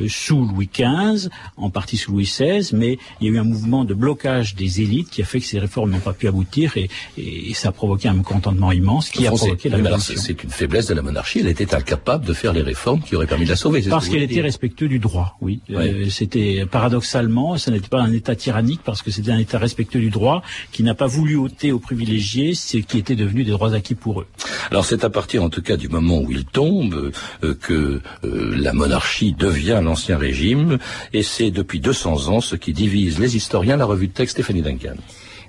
sous 0.08 0.44
Louis 0.44 0.68
XV, 0.72 1.28
en 1.56 1.70
partie 1.70 1.96
sous 1.96 2.12
Louis 2.12 2.24
XVI, 2.24 2.70
mais 2.72 2.98
il 3.20 3.26
y 3.26 3.30
a 3.30 3.34
eu 3.34 3.38
un 3.38 3.44
mouvement 3.44 3.84
de 3.84 3.94
blocage 3.94 4.54
des 4.54 4.80
élites 4.80 5.10
qui 5.10 5.22
a 5.22 5.24
fait 5.24 5.40
que 5.40 5.46
ces 5.46 5.58
réformes 5.58 5.90
n'ont 5.90 6.00
pas 6.00 6.12
pu 6.12 6.28
aboutir 6.28 6.76
et, 6.76 6.88
et, 7.18 7.54
ça 7.54 7.68
a 7.68 7.72
provoqué 7.72 8.08
un 8.08 8.14
mécontentement 8.14 8.72
immense 8.72 9.10
qui 9.10 9.26
a 9.26 9.30
provoqué 9.30 9.68
la 9.68 9.76
révolution 9.76 10.14
c'est 10.26 10.42
une 10.42 10.50
faiblesse 10.50 10.86
de 10.86 10.94
la 10.94 11.02
monarchie. 11.02 11.40
Elle 11.40 11.48
était 11.48 11.74
incapable 11.74 12.26
de 12.26 12.32
faire 12.32 12.52
les 12.52 12.62
réformes 12.62 13.00
qui 13.00 13.14
auraient 13.16 13.26
permis 13.26 13.44
de 13.44 13.50
la 13.50 13.56
sauver. 13.56 13.82
Parce 13.88 14.08
qu'elle 14.08 14.22
était 14.22 14.40
respectueuse 14.40 14.88
du 14.88 14.98
droit, 14.98 15.36
oui. 15.40 15.60
Euh, 15.70 16.08
c'était 16.10 16.66
paradoxalement, 16.66 17.56
ce 17.56 17.70
n'était 17.70 17.88
pas 17.88 18.00
un 18.00 18.12
État 18.12 18.34
tyrannique 18.34 18.80
parce 18.84 19.02
que 19.02 19.10
c'était 19.10 19.30
un 19.30 19.38
État 19.38 19.58
respectueux 19.58 20.00
du 20.00 20.05
droit 20.10 20.42
qui 20.72 20.82
n'a 20.82 20.94
pas 20.94 21.06
voulu 21.06 21.36
ôter 21.36 21.72
aux 21.72 21.78
privilégiés 21.78 22.54
ce 22.54 22.78
qui 22.78 22.98
était 22.98 23.16
devenu 23.16 23.44
des 23.44 23.50
droits 23.50 23.74
acquis 23.74 23.94
pour 23.94 24.20
eux. 24.20 24.26
Alors 24.70 24.84
c'est 24.84 25.04
à 25.04 25.10
partir 25.10 25.42
en 25.42 25.50
tout 25.50 25.62
cas 25.62 25.76
du 25.76 25.88
moment 25.88 26.20
où 26.20 26.30
il 26.30 26.44
tombe 26.44 27.12
euh, 27.42 27.54
que 27.54 28.00
euh, 28.24 28.56
la 28.56 28.72
monarchie 28.72 29.32
devient 29.32 29.80
l'ancien 29.82 30.18
régime 30.18 30.78
et 31.12 31.22
c'est 31.22 31.50
depuis 31.50 31.80
200 31.80 32.28
ans 32.28 32.40
ce 32.40 32.56
qui 32.56 32.72
divise 32.72 33.18
les 33.18 33.36
historiens, 33.36 33.76
la 33.76 33.84
revue 33.84 34.08
de 34.08 34.12
texte 34.12 34.36
Stéphanie 34.36 34.62
Duncan. 34.62 34.96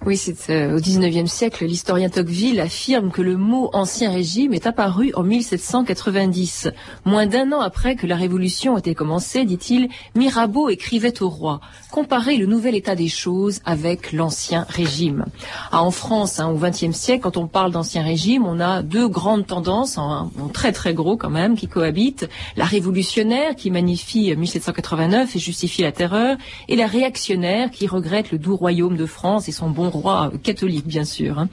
Oui, 0.05 0.15
c'est 0.15 0.49
euh, 0.49 0.77
au 0.77 0.79
XIXe 0.79 1.29
siècle, 1.29 1.65
l'historien 1.65 2.09
Tocqueville 2.09 2.59
affirme 2.59 3.11
que 3.11 3.21
le 3.21 3.35
mot 3.35 3.69
ancien 3.73 4.11
régime 4.11 4.53
est 4.53 4.67
apparu 4.67 5.11
en 5.15 5.23
1790. 5.23 6.69
Moins 7.05 7.25
d'un 7.25 7.51
an 7.51 7.59
après 7.61 7.95
que 7.95 8.07
la 8.07 8.15
Révolution 8.15 8.77
était 8.77 8.95
commencée, 8.95 9.43
dit-il, 9.43 9.89
Mirabeau 10.15 10.69
écrivait 10.69 11.21
au 11.21 11.29
roi 11.29 11.59
comparer 11.91 12.37
le 12.37 12.45
nouvel 12.45 12.75
état 12.75 12.95
des 12.95 13.07
choses 13.07 13.59
avec 13.65 14.11
l'ancien 14.13 14.65
régime. 14.69 15.25
Ah, 15.71 15.83
en 15.83 15.91
France, 15.91 16.39
hein, 16.39 16.49
au 16.49 16.57
XXe 16.57 16.95
siècle, 16.95 17.23
quand 17.23 17.37
on 17.37 17.47
parle 17.47 17.71
d'ancien 17.71 18.03
régime, 18.03 18.45
on 18.45 18.59
a 18.59 18.83
deux 18.83 19.07
grandes 19.07 19.47
tendances, 19.47 19.97
en, 19.97 20.29
très 20.53 20.71
très 20.71 20.93
gros 20.93 21.17
quand 21.17 21.29
même, 21.29 21.55
qui 21.55 21.67
cohabitent 21.67 22.29
la 22.55 22.65
révolutionnaire 22.65 23.55
qui 23.55 23.71
magnifie 23.71 24.35
1789 24.35 25.35
et 25.35 25.39
justifie 25.39 25.81
la 25.81 25.91
terreur, 25.91 26.37
et 26.67 26.75
la 26.75 26.87
réactionnaire 26.87 27.71
qui 27.71 27.87
regrette 27.87 28.31
le 28.31 28.37
doux 28.37 28.55
royaume 28.55 28.95
de 28.95 29.05
France 29.05 29.47
et 29.47 29.51
son 29.51 29.69
bon 29.69 29.86
roi 29.87 30.31
catholique, 30.43 30.87
bien 30.87 31.05
sûr. 31.05 31.39
Hein. 31.39 31.49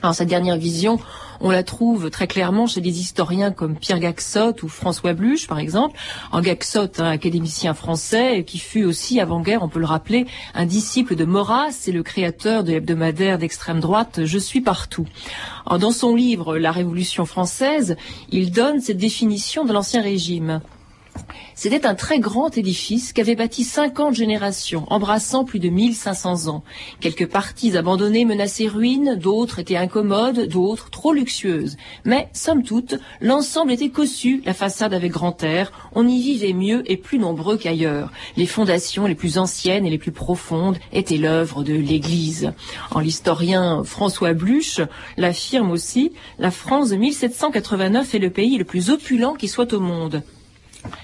Alors 0.00 0.14
cette 0.14 0.28
dernière 0.28 0.56
vision, 0.56 0.98
on 1.40 1.50
la 1.50 1.62
trouve 1.62 2.10
très 2.10 2.26
clairement 2.26 2.66
chez 2.66 2.80
des 2.80 3.00
historiens 3.00 3.52
comme 3.52 3.76
Pierre 3.76 4.00
Gaxot 4.00 4.54
ou 4.64 4.68
François 4.68 5.12
Bluche, 5.12 5.46
par 5.46 5.58
exemple. 5.58 5.96
En 6.32 6.40
Gaxot, 6.40 6.88
un 6.98 7.10
académicien 7.10 7.74
français 7.74 8.44
qui 8.44 8.58
fut 8.58 8.84
aussi 8.84 9.20
avant-guerre, 9.20 9.62
on 9.62 9.68
peut 9.68 9.78
le 9.78 9.86
rappeler, 9.86 10.26
un 10.54 10.66
disciple 10.66 11.14
de 11.14 11.24
Maurras 11.24 11.84
et 11.86 11.92
le 11.92 12.02
créateur 12.02 12.64
de 12.64 12.72
l'hebdomadaire 12.72 13.38
d'extrême 13.38 13.80
droite 13.80 14.20
Je 14.24 14.38
suis 14.38 14.60
partout. 14.60 15.06
dans 15.68 15.92
son 15.92 16.16
livre 16.16 16.58
La 16.58 16.72
Révolution 16.72 17.24
française, 17.24 17.96
il 18.30 18.50
donne 18.50 18.80
cette 18.80 18.98
définition 18.98 19.64
de 19.64 19.72
l'ancien 19.72 20.02
régime. 20.02 20.60
C'était 21.54 21.86
un 21.86 21.94
très 21.94 22.18
grand 22.18 22.56
édifice 22.56 23.12
qu'avaient 23.12 23.36
bâti 23.36 23.62
50 23.62 24.14
générations, 24.14 24.84
embrassant 24.90 25.44
plus 25.44 25.60
de 25.60 25.68
1500 25.68 26.48
ans. 26.48 26.64
Quelques 27.00 27.28
parties 27.28 27.76
abandonnées 27.76 28.24
menaçaient 28.24 28.66
ruine, 28.66 29.16
d'autres 29.16 29.58
étaient 29.58 29.76
incommodes, 29.76 30.48
d'autres 30.48 30.90
trop 30.90 31.12
luxueuses. 31.12 31.76
Mais, 32.04 32.28
somme 32.32 32.64
toute, 32.64 32.96
l'ensemble 33.20 33.70
était 33.70 33.90
cossu, 33.90 34.42
la 34.44 34.54
façade 34.54 34.94
avait 34.94 35.08
grand 35.08 35.40
air, 35.44 35.70
on 35.94 36.08
y 36.08 36.20
vivait 36.20 36.52
mieux 36.52 36.82
et 36.90 36.96
plus 36.96 37.18
nombreux 37.18 37.56
qu'ailleurs. 37.56 38.10
Les 38.36 38.46
fondations 38.46 39.06
les 39.06 39.14
plus 39.14 39.38
anciennes 39.38 39.86
et 39.86 39.90
les 39.90 39.98
plus 39.98 40.10
profondes 40.10 40.78
étaient 40.92 41.16
l'œuvre 41.16 41.62
de 41.62 41.74
l'Église. 41.74 42.52
En 42.90 43.00
l'historien 43.00 43.84
François 43.84 44.32
Bluche 44.32 44.80
l'affirme 45.16 45.70
aussi, 45.70 46.12
la 46.38 46.50
France 46.50 46.88
de 46.88 46.96
1789 46.96 48.14
est 48.14 48.18
le 48.18 48.30
pays 48.30 48.58
le 48.58 48.64
plus 48.64 48.90
opulent 48.90 49.34
qui 49.34 49.48
soit 49.48 49.72
au 49.74 49.80
monde. 49.80 50.22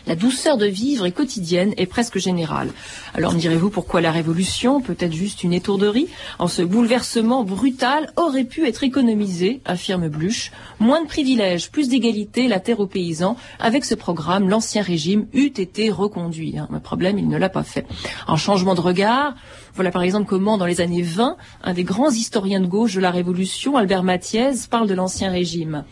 La 0.07 0.17
douceur 0.17 0.57
de 0.57 0.67
vivre 0.67 1.07
est 1.07 1.12
quotidienne 1.12 1.75
et 1.77 1.87
presque 1.87 2.19
générale. 2.19 2.71
Alors 3.14 3.33
me 3.33 3.38
direz-vous 3.38 3.71
pourquoi 3.71 4.01
la 4.01 4.11
révolution, 4.11 4.81
peut-être 4.81 5.12
juste 5.12 5.45
une 5.45 5.53
étourderie, 5.53 6.09
en 6.38 6.49
ce 6.49 6.62
bouleversement 6.62 7.45
brutal, 7.45 8.11
aurait 8.17 8.45
pu 8.45 8.67
être 8.67 8.85
économisée, 8.85 9.61
affirme 9.64 10.09
Bluch. 10.09 10.51
Moins 10.81 11.03
de 11.03 11.09
privilèges, 11.09 11.71
plus 11.71 11.88
d'égalité, 11.88 12.49
la 12.49 12.61
terre 12.61 12.81
aux 12.81 12.87
paysans. 12.87 13.37
Avec 13.61 13.85
ce 13.85 13.95
programme, 13.95 14.49
l'ancien 14.49 14.83
régime 14.83 15.27
eût 15.33 15.53
été 15.57 15.91
reconduit. 15.91 16.53
Le 16.53 16.77
hein. 16.77 16.81
problème, 16.83 17.19
il 17.19 17.29
ne 17.29 17.37
l'a 17.37 17.51
pas 17.51 17.62
fait. 17.62 17.87
En 18.27 18.37
changement 18.37 18.75
de 18.75 18.81
regard, 18.81 19.35
voilà 19.75 19.91
par 19.91 20.03
exemple 20.03 20.27
comment, 20.27 20.59
dans 20.59 20.67
les 20.67 20.81
années 20.81 21.03
20, 21.03 21.37
un 21.62 21.75
des 21.75 21.85
grands 21.85 22.11
historiens 22.11 22.61
de 22.61 22.67
gauche 22.67 22.95
de 22.95 23.01
la 23.01 23.11
Révolution, 23.11 23.77
Albert 23.77 24.03
Mathiez, 24.03 24.53
parle 24.71 24.88
de 24.88 24.95
l'ancien 24.95 25.31
régime. 25.31 25.85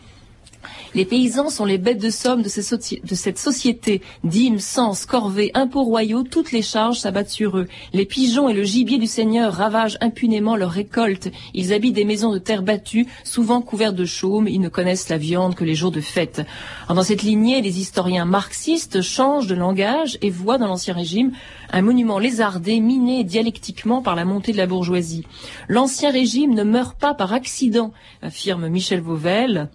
Les 0.97 1.05
paysans 1.05 1.51
sont 1.51 1.65
les 1.65 1.77
bêtes 1.77 2.01
de 2.01 2.09
somme 2.09 2.41
de, 2.41 2.49
cette 2.49 3.37
société. 3.37 4.01
Dîmes, 4.23 4.57
sens, 4.57 5.05
corvées, 5.05 5.51
impôts 5.53 5.83
royaux, 5.83 6.23
toutes 6.23 6.51
les 6.51 6.63
charges 6.63 6.97
s'abattent 6.97 7.29
sur 7.29 7.59
eux. 7.59 7.67
Les 7.93 8.07
pigeons 8.07 8.49
et 8.49 8.55
le 8.55 8.63
gibier 8.63 8.97
du 8.97 9.05
Seigneur 9.05 9.53
ravagent 9.53 9.99
impunément 10.01 10.55
leurs 10.55 10.71
récoltes. 10.71 11.29
Ils 11.53 11.71
habitent 11.71 11.93
des 11.93 12.03
maisons 12.03 12.33
de 12.33 12.39
terre 12.39 12.63
battue, 12.63 13.05
souvent 13.23 13.61
couvertes 13.61 13.93
de 13.93 14.05
chaume. 14.05 14.47
Ils 14.47 14.59
ne 14.59 14.69
connaissent 14.69 15.09
la 15.09 15.19
viande 15.19 15.53
que 15.53 15.63
les 15.63 15.75
jours 15.75 15.91
de 15.91 16.01
fête. 16.01 16.41
dans 16.89 17.03
cette 17.03 17.21
lignée, 17.21 17.61
les 17.61 17.79
historiens 17.79 18.25
marxistes 18.25 19.03
changent 19.03 19.45
de 19.45 19.53
langage 19.53 20.17
et 20.23 20.31
voient 20.31 20.57
dans 20.57 20.65
l'Ancien 20.65 20.95
Régime 20.95 21.31
un 21.71 21.83
monument 21.83 22.17
lézardé, 22.17 22.79
miné 22.79 23.23
dialectiquement 23.23 24.01
par 24.01 24.15
la 24.15 24.25
montée 24.25 24.51
de 24.51 24.57
la 24.57 24.65
bourgeoisie. 24.65 25.27
L'Ancien 25.67 26.09
Régime 26.09 26.55
ne 26.55 26.63
meurt 26.63 26.97
pas 26.97 27.13
par 27.13 27.33
accident, 27.33 27.93
affirme 28.23 28.67
Michel 28.67 29.01
Vauvel. 29.01 29.69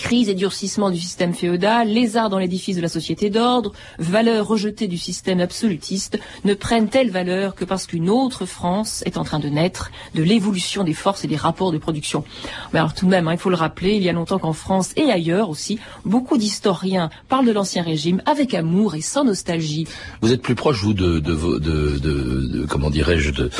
Crise 0.00 0.30
et 0.30 0.34
durcissement 0.34 0.90
du 0.90 0.98
système 0.98 1.34
féodal, 1.34 1.86
lézard 1.86 2.30
dans 2.30 2.38
l'édifice 2.38 2.74
de 2.74 2.80
la 2.80 2.88
société 2.88 3.28
d'ordre, 3.28 3.72
valeur 3.98 4.46
rejetée 4.46 4.88
du 4.88 4.96
système 4.96 5.40
absolutiste, 5.40 6.18
ne 6.44 6.54
prennent 6.54 6.88
telle 6.88 7.10
valeur 7.10 7.54
que 7.54 7.66
parce 7.66 7.86
qu'une 7.86 8.08
autre 8.08 8.46
France 8.46 9.02
est 9.04 9.18
en 9.18 9.24
train 9.24 9.38
de 9.38 9.48
naître 9.48 9.90
de 10.14 10.22
l'évolution 10.22 10.84
des 10.84 10.94
forces 10.94 11.24
et 11.24 11.28
des 11.28 11.36
rapports 11.36 11.70
de 11.70 11.76
production. 11.76 12.24
Mais 12.72 12.78
alors 12.78 12.94
tout 12.94 13.04
de 13.04 13.10
même, 13.10 13.28
hein, 13.28 13.34
il 13.34 13.38
faut 13.38 13.50
le 13.50 13.56
rappeler, 13.56 13.94
il 13.94 14.02
y 14.02 14.08
a 14.08 14.12
longtemps 14.12 14.38
qu'en 14.38 14.54
France 14.54 14.90
et 14.96 15.12
ailleurs 15.12 15.50
aussi, 15.50 15.78
beaucoup 16.06 16.38
d'historiens 16.38 17.10
parlent 17.28 17.46
de 17.46 17.52
l'ancien 17.52 17.82
régime 17.82 18.22
avec 18.24 18.54
amour 18.54 18.94
et 18.94 19.02
sans 19.02 19.24
nostalgie. 19.24 19.86
Vous 20.22 20.32
êtes 20.32 20.42
plus 20.42 20.54
proche, 20.54 20.82
vous, 20.82 20.94
de, 20.94 21.20
comment 22.70 22.90
dirais-je, 22.90 23.32
de, 23.32 23.50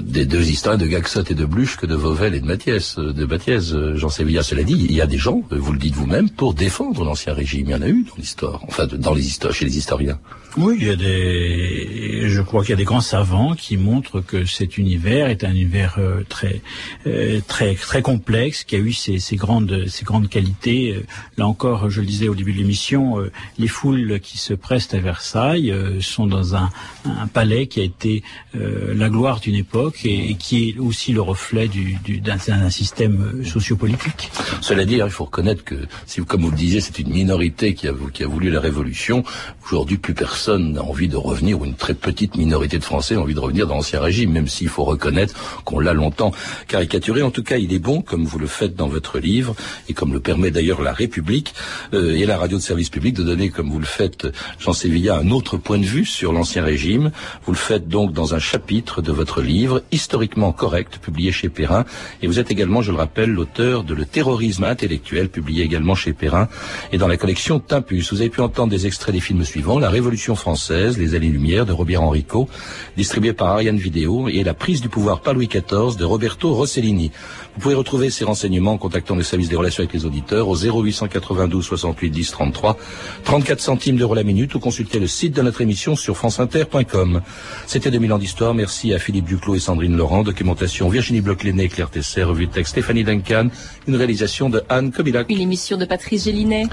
des 0.00 0.26
deux 0.26 0.50
historiens 0.50 0.78
de 0.78 0.86
Gaxot 0.86 1.24
et 1.30 1.34
de 1.34 1.46
Bluch 1.46 1.76
que 1.76 1.86
de 1.86 1.94
Vauvel 1.94 2.34
et 2.34 2.40
de 2.40 2.46
Mathias, 2.46 2.98
de 2.98 3.24
Mathias, 3.24 3.74
Jean 3.94 4.10
Sévilla. 4.10 4.42
Cela 4.42 4.62
dit, 4.62 4.76
il 4.78 4.92
y 4.92 5.00
a 5.00 5.06
des 5.06 5.18
gens, 5.18 5.42
vous 5.50 5.77
le 5.78 5.82
dites 5.82 5.94
vous-même, 5.94 6.28
pour 6.28 6.54
défendre 6.54 7.04
l'ancien 7.04 7.32
régime. 7.32 7.66
Il 7.68 7.70
y 7.70 7.74
en 7.74 7.82
a 7.82 7.88
eu 7.88 8.02
dans 8.02 8.16
l'histoire, 8.16 8.64
enfin 8.66 8.86
dans 8.86 9.14
les 9.14 9.26
histoires, 9.26 9.54
chez 9.54 9.64
les 9.64 9.78
historiens. 9.78 10.18
Oui, 10.56 10.76
il 10.80 10.86
y 10.88 10.90
a 10.90 10.96
des, 10.96 12.28
je 12.28 12.42
crois 12.42 12.62
qu'il 12.62 12.70
y 12.70 12.72
a 12.72 12.76
des 12.76 12.84
grands 12.84 13.02
savants 13.02 13.54
qui 13.54 13.76
montrent 13.76 14.20
que 14.20 14.44
cet 14.44 14.76
univers 14.76 15.28
est 15.28 15.44
un 15.44 15.52
univers 15.52 15.96
euh, 15.98 16.24
très, 16.28 16.62
euh, 17.06 17.40
très, 17.46 17.74
très 17.74 18.02
complexe, 18.02 18.64
qui 18.64 18.74
a 18.74 18.78
eu 18.78 18.92
ses, 18.92 19.20
ses 19.20 19.36
grandes, 19.36 19.86
ses 19.86 20.04
grandes 20.04 20.28
qualités. 20.28 20.94
Euh, 20.96 21.06
là 21.36 21.46
encore, 21.46 21.90
je 21.90 22.00
le 22.00 22.06
disais 22.06 22.28
au 22.28 22.34
début 22.34 22.52
de 22.52 22.58
l'émission, 22.58 23.18
les 23.58 23.68
foules 23.68 24.18
qui 24.20 24.38
se 24.38 24.54
pressent 24.54 24.92
à 24.94 24.98
Versailles 24.98 25.72
sont 26.00 26.26
dans 26.26 26.56
un, 26.56 26.70
un, 27.04 27.26
palais 27.28 27.66
qui 27.66 27.80
a 27.80 27.84
été 27.84 28.22
la 28.54 29.08
gloire 29.08 29.40
d'une 29.40 29.54
époque 29.54 30.00
et, 30.04 30.34
qui 30.34 30.70
est 30.70 30.78
aussi 30.78 31.12
le 31.12 31.20
reflet 31.20 31.68
du, 31.68 31.98
du, 32.04 32.20
d'un, 32.20 32.38
système 32.70 33.44
sociopolitique. 33.44 34.30
Cela 34.60 34.84
dit, 34.84 34.96
il 34.96 35.10
faut 35.10 35.26
reconnaître 35.26 35.62
que, 35.68 35.74
si, 36.06 36.22
comme 36.22 36.42
vous 36.42 36.50
le 36.50 36.56
disiez, 36.56 36.80
c'est 36.80 36.98
une 36.98 37.12
minorité 37.12 37.74
qui 37.74 37.88
a, 37.88 37.92
qui 38.12 38.24
a 38.24 38.26
voulu 38.26 38.50
la 38.50 38.60
révolution. 38.60 39.22
Aujourd'hui, 39.66 39.98
plus 39.98 40.14
personne 40.14 40.72
n'a 40.72 40.82
envie 40.82 41.08
de 41.08 41.16
revenir, 41.16 41.60
ou 41.60 41.64
une 41.66 41.74
très 41.74 41.94
petite 41.94 42.36
minorité 42.36 42.78
de 42.78 42.84
Français 42.84 43.16
a 43.16 43.20
envie 43.20 43.34
de 43.34 43.40
revenir 43.40 43.66
dans 43.66 43.74
l'ancien 43.74 44.00
régime, 44.00 44.32
même 44.32 44.48
s'il 44.48 44.68
faut 44.68 44.84
reconnaître 44.84 45.34
qu'on 45.64 45.78
l'a 45.78 45.92
longtemps 45.92 46.32
caricaturé. 46.68 47.22
En 47.22 47.30
tout 47.30 47.42
cas, 47.42 47.58
il 47.58 47.72
est 47.74 47.78
bon, 47.78 48.00
comme 48.00 48.24
vous 48.24 48.38
le 48.38 48.46
faites 48.46 48.74
dans 48.74 48.88
votre 48.88 49.18
livre, 49.18 49.54
et 49.88 49.92
comme 49.92 50.12
le 50.14 50.20
permet 50.20 50.50
d'ailleurs 50.50 50.80
la 50.80 50.94
République 50.94 51.52
euh, 51.92 52.16
et 52.16 52.24
la 52.24 52.38
radio 52.38 52.56
de 52.56 52.62
service 52.62 52.88
public, 52.88 53.14
de 53.14 53.22
donner, 53.22 53.50
comme 53.50 53.70
vous 53.70 53.78
le 53.78 53.92
faites, 53.98 54.26
Jean 54.58 54.72
Sévilla, 54.72 55.18
un 55.18 55.30
autre 55.30 55.58
point 55.58 55.78
de 55.78 55.84
vue 55.84 56.06
sur 56.06 56.32
l'ancien 56.32 56.64
régime. 56.64 57.10
Vous 57.44 57.52
le 57.52 57.58
faites 57.58 57.88
donc 57.88 58.12
dans 58.12 58.34
un 58.34 58.38
chapitre 58.38 59.02
de 59.02 59.12
votre 59.12 59.42
livre, 59.42 59.82
historiquement 59.92 60.52
correct, 60.52 60.98
publié 60.98 61.30
chez 61.30 61.50
Perrin, 61.50 61.84
et 62.22 62.26
vous 62.26 62.38
êtes 62.38 62.50
également, 62.50 62.80
je 62.80 62.90
le 62.90 62.96
rappelle, 62.96 63.30
l'auteur 63.30 63.84
de 63.84 63.98
Le 63.98 64.06
terrorisme 64.06 64.62
intellectuel, 64.62 65.28
publié 65.28 65.47
également 65.56 65.94
chez 65.94 66.12
Perrin, 66.12 66.48
et 66.92 66.98
dans 66.98 67.08
la 67.08 67.16
collection 67.16 67.58
Timpus. 67.60 68.12
Vous 68.12 68.20
avez 68.20 68.30
pu 68.30 68.40
entendre 68.40 68.70
des 68.70 68.86
extraits 68.86 69.14
des 69.14 69.20
films 69.20 69.44
suivants, 69.44 69.78
La 69.78 69.90
Révolution 69.90 70.34
française, 70.34 70.98
Les 70.98 71.14
Années-Lumière 71.14 71.66
de 71.66 71.72
Robert 71.72 72.02
Enrico, 72.02 72.48
distribué 72.96 73.32
par 73.32 73.48
Ariane 73.48 73.78
Vidéo, 73.78 74.28
et 74.28 74.44
La 74.44 74.54
prise 74.54 74.80
du 74.80 74.88
pouvoir 74.88 75.20
par 75.20 75.34
Louis 75.34 75.48
XIV 75.48 75.96
de 75.96 76.04
Roberto 76.04 76.52
Rossellini. 76.52 77.10
Vous 77.54 77.62
pouvez 77.62 77.74
retrouver 77.74 78.10
ces 78.10 78.24
renseignements 78.24 78.72
en 78.72 78.78
contactant 78.78 79.16
le 79.16 79.22
service 79.22 79.48
des 79.48 79.56
relations 79.56 79.82
avec 79.82 79.92
les 79.92 80.04
auditeurs 80.04 80.48
au 80.48 80.56
0892 80.56 81.64
68 81.64 82.10
10 82.10 82.30
33, 82.30 82.76
34 83.24 83.60
centimes 83.60 83.96
d'euros 83.96 84.14
la 84.14 84.22
minute 84.22 84.54
ou 84.54 84.60
consulter 84.60 84.98
le 85.00 85.06
site 85.06 85.34
de 85.34 85.42
notre 85.42 85.60
émission 85.60 85.96
sur 85.96 86.16
franceinter.com. 86.16 87.20
C'était 87.66 87.90
2000 87.90 88.12
ans 88.12 88.18
d'histoire. 88.18 88.54
Merci 88.54 88.94
à 88.94 88.98
Philippe 88.98 89.24
Duclos 89.24 89.56
et 89.56 89.60
Sandrine 89.60 89.96
Laurent. 89.96 90.22
Documentation 90.22 90.88
Virginie 90.88 91.20
Bloch-Léné, 91.20 91.68
Claire 91.68 91.90
Tesser, 91.90 92.22
revue 92.22 92.46
de 92.46 92.52
texte 92.52 92.72
Stéphanie 92.72 93.04
Duncan, 93.04 93.48
une 93.86 93.96
réalisation 93.96 94.50
de 94.50 94.62
Anne 94.68 94.92
Kobilac. 94.92 95.28
Une 95.38 95.42
émission 95.42 95.76
de 95.76 95.84
Patrice 95.84 96.24
Gélinet. 96.24 96.66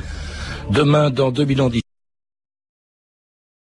Demain, 0.71 1.11
dans 1.11 1.29
2000 1.29 1.61
ans 1.61 1.69